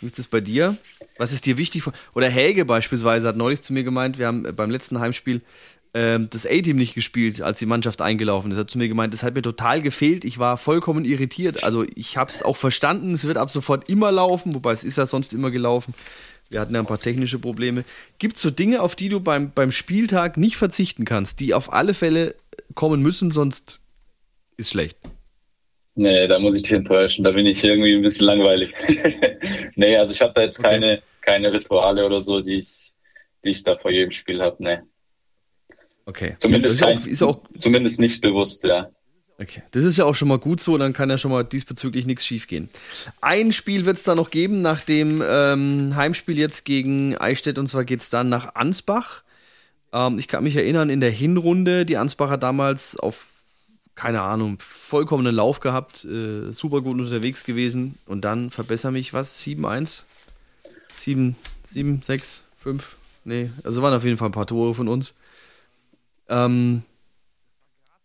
Wie 0.00 0.06
ist 0.06 0.18
das 0.18 0.28
bei 0.28 0.40
dir? 0.40 0.76
Was 1.16 1.32
ist 1.32 1.46
dir 1.46 1.56
wichtig? 1.56 1.84
Oder 2.14 2.28
Helge 2.28 2.64
beispielsweise 2.64 3.28
hat 3.28 3.36
neulich 3.36 3.62
zu 3.62 3.72
mir 3.72 3.84
gemeint, 3.84 4.18
wir 4.18 4.26
haben 4.26 4.42
beim 4.56 4.70
letzten 4.70 4.98
Heimspiel 4.98 5.42
ähm, 5.94 6.28
das 6.30 6.44
A-Team 6.44 6.76
nicht 6.76 6.94
gespielt, 6.94 7.40
als 7.40 7.60
die 7.60 7.66
Mannschaft 7.66 8.02
eingelaufen 8.02 8.50
ist. 8.50 8.56
Er 8.58 8.62
hat 8.62 8.70
zu 8.70 8.78
mir 8.78 8.88
gemeint, 8.88 9.14
das 9.14 9.22
hat 9.22 9.34
mir 9.34 9.42
total 9.42 9.80
gefehlt. 9.80 10.24
Ich 10.24 10.38
war 10.38 10.58
vollkommen 10.58 11.04
irritiert. 11.04 11.62
Also 11.62 11.84
ich 11.94 12.16
habe 12.16 12.30
es 12.30 12.42
auch 12.42 12.56
verstanden, 12.56 13.12
es 13.12 13.24
wird 13.24 13.36
ab 13.36 13.50
sofort 13.50 13.88
immer 13.88 14.10
laufen, 14.10 14.54
wobei 14.54 14.72
es 14.72 14.82
ist 14.82 14.98
ja 14.98 15.06
sonst 15.06 15.32
immer 15.32 15.52
gelaufen. 15.52 15.94
Wir 16.50 16.60
hatten 16.60 16.74
ja 16.74 16.80
ein 16.80 16.86
paar 16.86 17.00
technische 17.00 17.38
Probleme. 17.38 17.84
Gibt 18.18 18.36
es 18.36 18.42
so 18.42 18.50
Dinge, 18.50 18.82
auf 18.82 18.96
die 18.96 19.08
du 19.08 19.20
beim, 19.20 19.52
beim 19.52 19.70
Spieltag 19.70 20.36
nicht 20.36 20.56
verzichten 20.56 21.04
kannst, 21.04 21.40
die 21.40 21.54
auf 21.54 21.72
alle 21.72 21.94
Fälle 21.94 22.34
kommen 22.74 23.00
müssen, 23.00 23.30
sonst 23.30 23.80
ist 24.56 24.70
schlecht? 24.70 24.98
Nee, 25.96 26.26
da 26.26 26.38
muss 26.38 26.56
ich 26.56 26.62
dich 26.62 26.72
enttäuschen. 26.72 27.24
Da 27.24 27.30
bin 27.30 27.46
ich 27.46 27.62
irgendwie 27.62 27.94
ein 27.94 28.02
bisschen 28.02 28.26
langweilig. 28.26 28.72
nee, 29.76 29.96
also 29.96 30.12
ich 30.12 30.20
habe 30.20 30.32
da 30.34 30.42
jetzt 30.42 30.58
okay. 30.58 30.70
keine, 30.70 31.02
keine 31.20 31.52
Rituale 31.52 32.04
oder 32.04 32.20
so, 32.20 32.40
die 32.40 32.60
ich, 32.60 32.92
die 33.44 33.50
ich 33.50 33.62
da 33.62 33.76
vor 33.76 33.90
jedem 33.90 34.10
Spiel 34.10 34.40
habe. 34.40 34.56
Nee. 34.58 34.78
Okay. 36.06 36.34
Zumindest, 36.38 36.80
kein, 36.80 36.98
auch, 36.98 37.22
auch, 37.22 37.42
zumindest 37.58 38.00
nicht 38.00 38.20
bewusst, 38.20 38.64
ja. 38.64 38.90
Okay, 39.36 39.62
das 39.72 39.82
ist 39.82 39.98
ja 39.98 40.04
auch 40.04 40.14
schon 40.14 40.28
mal 40.28 40.38
gut 40.38 40.60
so, 40.60 40.78
dann 40.78 40.92
kann 40.92 41.10
ja 41.10 41.18
schon 41.18 41.32
mal 41.32 41.42
diesbezüglich 41.42 42.06
nichts 42.06 42.24
schiefgehen. 42.24 42.68
Ein 43.20 43.50
Spiel 43.50 43.84
wird 43.84 43.96
es 43.96 44.04
da 44.04 44.14
noch 44.14 44.30
geben 44.30 44.62
nach 44.62 44.80
dem 44.80 45.22
ähm, 45.26 45.96
Heimspiel 45.96 46.38
jetzt 46.38 46.64
gegen 46.64 47.16
Eichstätt 47.16 47.58
und 47.58 47.66
zwar 47.66 47.84
geht 47.84 48.00
es 48.00 48.10
dann 48.10 48.28
nach 48.28 48.54
Ansbach. 48.54 49.24
Ähm, 49.92 50.20
ich 50.20 50.28
kann 50.28 50.44
mich 50.44 50.54
erinnern, 50.54 50.88
in 50.88 51.00
der 51.00 51.10
Hinrunde, 51.10 51.84
die 51.84 51.96
Ansbacher 51.96 52.38
damals 52.38 52.96
auf, 52.96 53.26
keine 53.94 54.22
Ahnung, 54.22 54.58
vollkommenen 54.58 55.34
Lauf 55.34 55.60
gehabt, 55.60 56.04
äh, 56.04 56.52
super 56.52 56.80
gut 56.80 56.98
unterwegs 56.98 57.44
gewesen 57.44 57.96
und 58.06 58.22
dann 58.22 58.50
verbessere 58.50 58.92
mich, 58.92 59.12
was? 59.12 59.40
7-1? 59.40 60.02
7, 60.96 61.36
7, 61.64 62.02
6, 62.04 62.42
5? 62.58 62.96
Nee, 63.24 63.50
also 63.62 63.82
waren 63.82 63.94
auf 63.94 64.04
jeden 64.04 64.16
Fall 64.16 64.28
ein 64.28 64.32
paar 64.32 64.46
Tore 64.46 64.74
von 64.74 64.88
uns. 64.88 65.14
Ähm, 66.28 66.82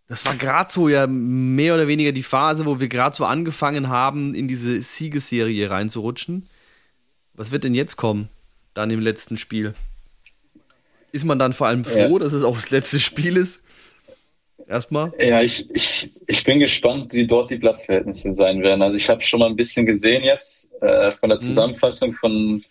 das 0.08 0.26
war 0.26 0.36
gerade 0.36 0.72
so 0.72 0.90
ja 0.90 1.08
mehr 1.08 1.76
oder 1.76 1.88
weniger 1.88 2.12
die 2.12 2.24
Phase, 2.24 2.66
wo 2.66 2.80
wir 2.80 2.88
gerade 2.88 3.16
so 3.16 3.26
angefangen 3.26 3.90
haben, 3.90 4.34
in 4.34 4.48
diese 4.48 4.82
Siegesserie 4.82 5.70
reinzurutschen. 5.70 6.48
Was 7.34 7.52
wird 7.52 7.64
denn 7.64 7.76
jetzt 7.76 7.96
kommen? 7.96 8.30
Dann 8.74 8.90
im 8.92 9.00
letzten 9.00 9.38
Spiel. 9.38 9.74
Ist 11.12 11.26
man 11.26 11.40
dann 11.40 11.54
vor 11.54 11.68
allem 11.68 11.86
froh, 11.86 12.18
ja. 12.18 12.20
dass 12.20 12.34
es 12.34 12.44
auch 12.44 12.56
das 12.56 12.70
letzte 12.70 13.00
Spiel 13.00 13.38
ist? 13.38 13.62
Erstmal? 14.70 15.12
Ja, 15.20 15.42
ich, 15.42 15.68
ich, 15.74 16.12
ich 16.28 16.44
bin 16.44 16.60
gespannt, 16.60 17.12
wie 17.14 17.26
dort 17.26 17.50
die 17.50 17.58
Platzverhältnisse 17.58 18.36
sein 18.36 18.62
werden. 18.62 18.84
Also 18.84 18.96
ich 18.96 19.10
habe 19.10 19.24
schon 19.24 19.40
mal 19.40 19.50
ein 19.50 19.56
bisschen 19.56 19.88
gesehen 19.88 20.24
jetzt 20.24 20.72
äh, 20.82 21.12
von 21.14 21.30
der 21.30 21.38
mhm. 21.38 21.44
Zusammenfassung 21.44 22.14
von 22.14 22.64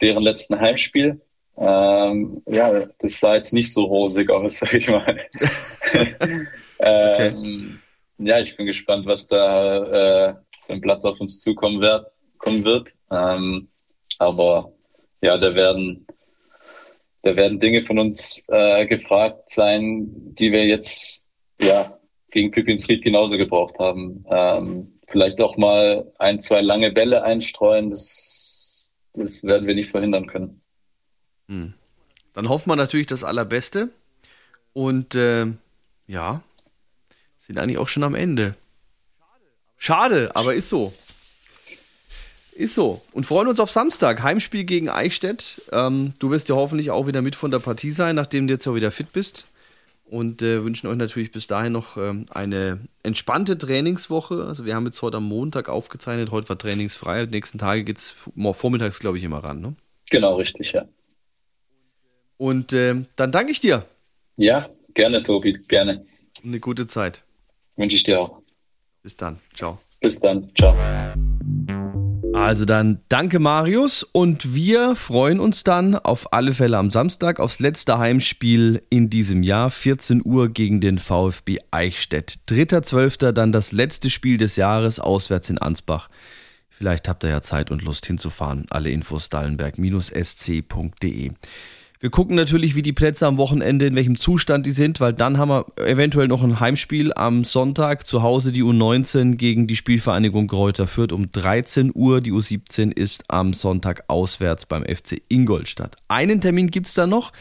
deren 0.00 0.22
letzten 0.22 0.60
Heimspiel. 0.60 1.20
Ähm, 1.58 2.40
ja, 2.46 2.86
das 3.00 3.18
sah 3.18 3.34
jetzt 3.34 3.52
nicht 3.52 3.72
so 3.72 3.82
rosig 3.82 4.30
aus, 4.30 4.58
sag 4.60 4.74
ich 4.74 4.86
mal. 4.86 5.26
ähm, 6.78 7.80
Ja, 8.18 8.38
ich 8.38 8.56
bin 8.56 8.66
gespannt, 8.66 9.06
was 9.06 9.26
da 9.26 10.28
äh, 10.28 10.34
für 10.66 10.72
ein 10.72 10.80
Platz 10.80 11.04
auf 11.04 11.18
uns 11.20 11.40
zukommen 11.40 11.80
wird. 11.80 12.06
Kommen 12.38 12.64
wird. 12.64 12.94
Ähm, 13.10 13.68
aber 14.18 14.72
ja, 15.20 15.36
da 15.36 15.56
werden, 15.56 16.06
da 17.22 17.34
werden 17.34 17.58
Dinge 17.58 17.84
von 17.84 17.98
uns 17.98 18.46
äh, 18.48 18.86
gefragt 18.86 19.50
sein, 19.50 20.06
die 20.36 20.52
wir 20.52 20.64
jetzt 20.66 21.26
ja 21.62 21.98
gegen 22.30 22.50
Pippins 22.50 22.88
Ried 22.88 23.02
genauso 23.02 23.36
gebraucht 23.36 23.78
haben. 23.78 24.24
Ähm, 24.30 24.92
vielleicht 25.08 25.40
auch 25.40 25.56
mal 25.56 26.12
ein, 26.18 26.38
zwei 26.38 26.60
lange 26.60 26.92
Bälle 26.92 27.22
einstreuen. 27.24 27.90
Das, 27.90 28.88
das 29.14 29.42
werden 29.44 29.66
wir 29.66 29.74
nicht 29.74 29.90
verhindern 29.90 30.26
können. 30.26 30.60
Hm. 31.48 31.74
Dann 32.34 32.48
hoffen 32.48 32.70
wir 32.70 32.76
natürlich 32.76 33.06
das 33.06 33.24
Allerbeste. 33.24 33.90
Und 34.72 35.14
äh, 35.14 35.46
ja, 36.06 36.42
sind 37.38 37.58
eigentlich 37.58 37.78
auch 37.78 37.88
schon 37.88 38.04
am 38.04 38.14
Ende. 38.14 38.54
Schade, 39.76 40.30
aber 40.34 40.54
ist 40.54 40.68
so. 40.68 40.92
Ist 42.52 42.74
so. 42.74 43.00
Und 43.12 43.26
freuen 43.26 43.48
uns 43.48 43.58
auf 43.58 43.70
Samstag. 43.70 44.22
Heimspiel 44.22 44.64
gegen 44.64 44.88
Eichstätt. 44.88 45.62
Ähm, 45.72 46.12
du 46.18 46.30
wirst 46.30 46.48
ja 46.48 46.54
hoffentlich 46.54 46.90
auch 46.90 47.06
wieder 47.06 47.22
mit 47.22 47.34
von 47.34 47.50
der 47.50 47.58
Partie 47.58 47.90
sein, 47.90 48.14
nachdem 48.14 48.46
du 48.46 48.52
jetzt 48.52 48.66
auch 48.68 48.74
wieder 48.74 48.90
fit 48.90 49.12
bist. 49.12 49.46
Und 50.10 50.42
äh, 50.42 50.64
wünschen 50.64 50.88
euch 50.88 50.96
natürlich 50.96 51.30
bis 51.30 51.46
dahin 51.46 51.72
noch 51.72 51.96
ähm, 51.96 52.26
eine 52.30 52.80
entspannte 53.04 53.56
Trainingswoche. 53.56 54.42
Also 54.44 54.66
wir 54.66 54.74
haben 54.74 54.84
jetzt 54.84 55.00
heute 55.02 55.18
am 55.18 55.28
Montag 55.28 55.68
aufgezeichnet, 55.68 56.32
heute 56.32 56.48
war 56.48 56.58
trainingsfrei. 56.58 57.26
Die 57.26 57.30
nächsten 57.30 57.58
Tage 57.58 57.84
geht 57.84 57.96
es 57.96 58.10
vormittags, 58.10 58.98
glaube 58.98 59.18
ich, 59.18 59.22
immer 59.22 59.38
ran. 59.44 59.60
Ne? 59.60 59.76
Genau, 60.10 60.34
richtig, 60.34 60.72
ja. 60.72 60.88
Und 62.38 62.72
äh, 62.72 62.96
dann 63.14 63.30
danke 63.30 63.52
ich 63.52 63.60
dir. 63.60 63.86
Ja, 64.36 64.68
gerne, 64.94 65.22
Tobi, 65.22 65.60
gerne. 65.68 66.04
Eine 66.42 66.58
gute 66.58 66.88
Zeit. 66.88 67.22
Wünsche 67.76 67.94
ich 67.94 68.02
dir 68.02 68.20
auch. 68.20 68.42
Bis 69.04 69.16
dann. 69.16 69.38
Ciao. 69.54 69.78
Bis 70.00 70.18
dann. 70.18 70.50
Ciao. 70.58 70.74
Also 72.40 72.64
dann 72.64 73.02
danke 73.10 73.38
Marius 73.38 74.02
und 74.02 74.54
wir 74.54 74.96
freuen 74.96 75.40
uns 75.40 75.62
dann 75.62 75.94
auf 75.94 76.32
alle 76.32 76.54
Fälle 76.54 76.78
am 76.78 76.88
Samstag 76.90 77.38
aufs 77.38 77.60
letzte 77.60 77.98
Heimspiel 77.98 78.82
in 78.88 79.10
diesem 79.10 79.42
Jahr, 79.42 79.68
14 79.70 80.22
Uhr 80.24 80.48
gegen 80.48 80.80
den 80.80 80.98
VfB 80.98 81.58
Eichstätt. 81.70 82.38
3.12. 82.48 83.32
dann 83.32 83.52
das 83.52 83.72
letzte 83.72 84.08
Spiel 84.08 84.38
des 84.38 84.56
Jahres 84.56 85.00
auswärts 85.00 85.50
in 85.50 85.58
Ansbach. 85.58 86.08
Vielleicht 86.70 87.08
habt 87.08 87.24
ihr 87.24 87.30
ja 87.30 87.42
Zeit 87.42 87.70
und 87.70 87.82
Lust 87.82 88.06
hinzufahren. 88.06 88.64
Alle 88.70 88.90
Infos 88.90 89.28
dallenberg-sc.de. 89.28 91.32
Wir 92.02 92.08
gucken 92.08 92.34
natürlich, 92.34 92.74
wie 92.74 92.80
die 92.80 92.94
Plätze 92.94 93.26
am 93.26 93.36
Wochenende, 93.36 93.84
in 93.84 93.94
welchem 93.94 94.18
Zustand 94.18 94.64
die 94.64 94.70
sind, 94.70 95.00
weil 95.00 95.12
dann 95.12 95.36
haben 95.36 95.50
wir 95.50 95.66
eventuell 95.86 96.28
noch 96.28 96.42
ein 96.42 96.58
Heimspiel 96.58 97.12
am 97.12 97.44
Sonntag 97.44 98.06
zu 98.06 98.22
Hause 98.22 98.52
die 98.52 98.62
U19 98.62 99.34
gegen 99.34 99.66
die 99.66 99.76
Spielvereinigung 99.76 100.46
Kräuter 100.46 100.86
Fürth 100.86 101.12
um 101.12 101.30
13 101.30 101.92
Uhr. 101.94 102.22
Die 102.22 102.32
U17 102.32 102.90
ist 102.90 103.24
am 103.28 103.52
Sonntag 103.52 104.04
auswärts 104.08 104.64
beim 104.64 104.82
FC 104.82 105.20
Ingolstadt. 105.28 105.96
Einen 106.08 106.40
Termin 106.40 106.68
gibt 106.68 106.86
es 106.86 106.94
da 106.94 107.06
noch. 107.06 107.32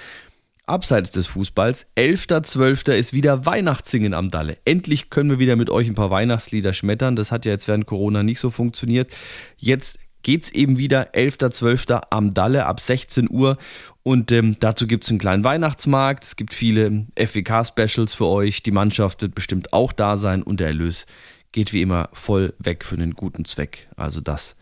Abseits 0.66 1.12
des 1.12 1.26
Fußballs, 1.28 1.88
11.12. 1.96 2.92
ist 2.92 3.14
wieder 3.14 3.46
Weihnachtssingen 3.46 4.14
am 4.14 4.28
Dalle. 4.28 4.58
Endlich 4.66 5.10
können 5.10 5.30
wir 5.30 5.40
wieder 5.40 5.56
mit 5.56 5.70
euch 5.70 5.88
ein 5.88 5.96
paar 5.96 6.12
Weihnachtslieder 6.12 6.74
schmettern. 6.74 7.16
Das 7.16 7.32
hat 7.32 7.46
ja 7.46 7.54
jetzt 7.54 7.70
während 7.70 7.86
Corona 7.86 8.24
nicht 8.24 8.42
so 8.42 8.50
funktioniert. 8.52 9.10
Jetzt 9.56 10.00
geht 10.24 10.44
es 10.44 10.52
eben 10.52 10.78
wieder 10.78 11.14
11.12. 11.14 12.02
am 12.10 12.34
Dalle 12.34 12.66
ab 12.66 12.80
16 12.80 13.30
Uhr. 13.30 13.58
Und 14.04 14.32
ähm, 14.32 14.58
dazu 14.60 14.88
gibt 14.88 15.04
es 15.04 15.10
einen 15.10 15.20
kleinen 15.20 15.44
Weihnachtsmarkt. 15.44 16.24
Es 16.24 16.36
gibt 16.36 16.54
viele 16.54 17.08
FWK-Specials 17.18 18.14
für 18.16 18.26
euch. 18.26 18.64
Die 18.64 18.72
Mannschaft 18.72 19.22
wird 19.22 19.36
bestimmt 19.36 19.74
auch 19.74 19.94
da 19.94 20.18
sein 20.18 20.44
und 20.44 20.60
der 20.60 20.68
Erlös 20.68 21.06
geht 21.52 21.74
wie 21.74 21.82
immer 21.82 22.10
voll 22.14 22.54
weg 22.60 22.84
für 22.86 22.96
einen 22.96 23.14
guten 23.14 23.46
Zweck. 23.46 23.88
Also 23.96 24.22
das, 24.22 24.56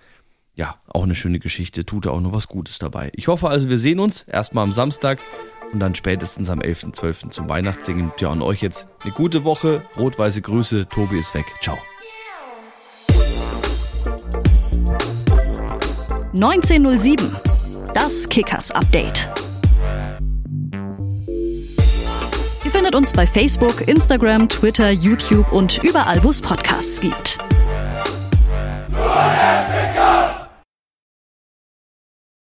ja, 0.56 0.76
auch 0.88 1.04
eine 1.04 1.16
schöne 1.16 1.40
Geschichte. 1.40 1.86
Tut 1.86 2.08
auch 2.08 2.22
noch 2.22 2.34
was 2.34 2.48
Gutes 2.48 2.80
dabei. 2.80 3.12
Ich 3.16 3.28
hoffe 3.28 3.50
also, 3.50 3.70
wir 3.70 3.78
sehen 3.78 4.00
uns 4.00 4.24
erstmal 4.24 4.64
am 4.64 4.74
Samstag 4.74 5.20
und 5.72 5.80
dann 5.80 5.96
spätestens 5.96 6.50
am 6.50 6.60
11.12. 6.60 7.30
zum 7.30 7.50
Weihnachtssingen. 7.50 8.12
Ja, 8.20 8.32
an 8.32 8.42
euch 8.42 8.62
jetzt 8.62 8.88
eine 9.04 9.14
gute 9.14 9.44
Woche. 9.44 9.84
Rot-weiße 9.98 10.42
Grüße. 10.42 10.88
Tobi 10.90 11.20
ist 11.20 11.34
weg. 11.34 11.46
Ciao. 11.62 11.78
1907. 16.38 17.36
Das 17.96 18.30
Kickers 18.30 18.70
Update. 18.70 19.28
Ihr 22.64 22.72
findet 22.72 22.94
uns 22.94 23.12
bei 23.12 23.26
Facebook, 23.26 23.88
Instagram, 23.88 24.48
Twitter, 24.48 24.92
YouTube 24.92 25.52
und 25.52 25.84
überall, 25.84 26.24
wo 26.24 26.30
es 26.30 26.40
Podcasts 26.40 27.02
gibt. 27.02 27.40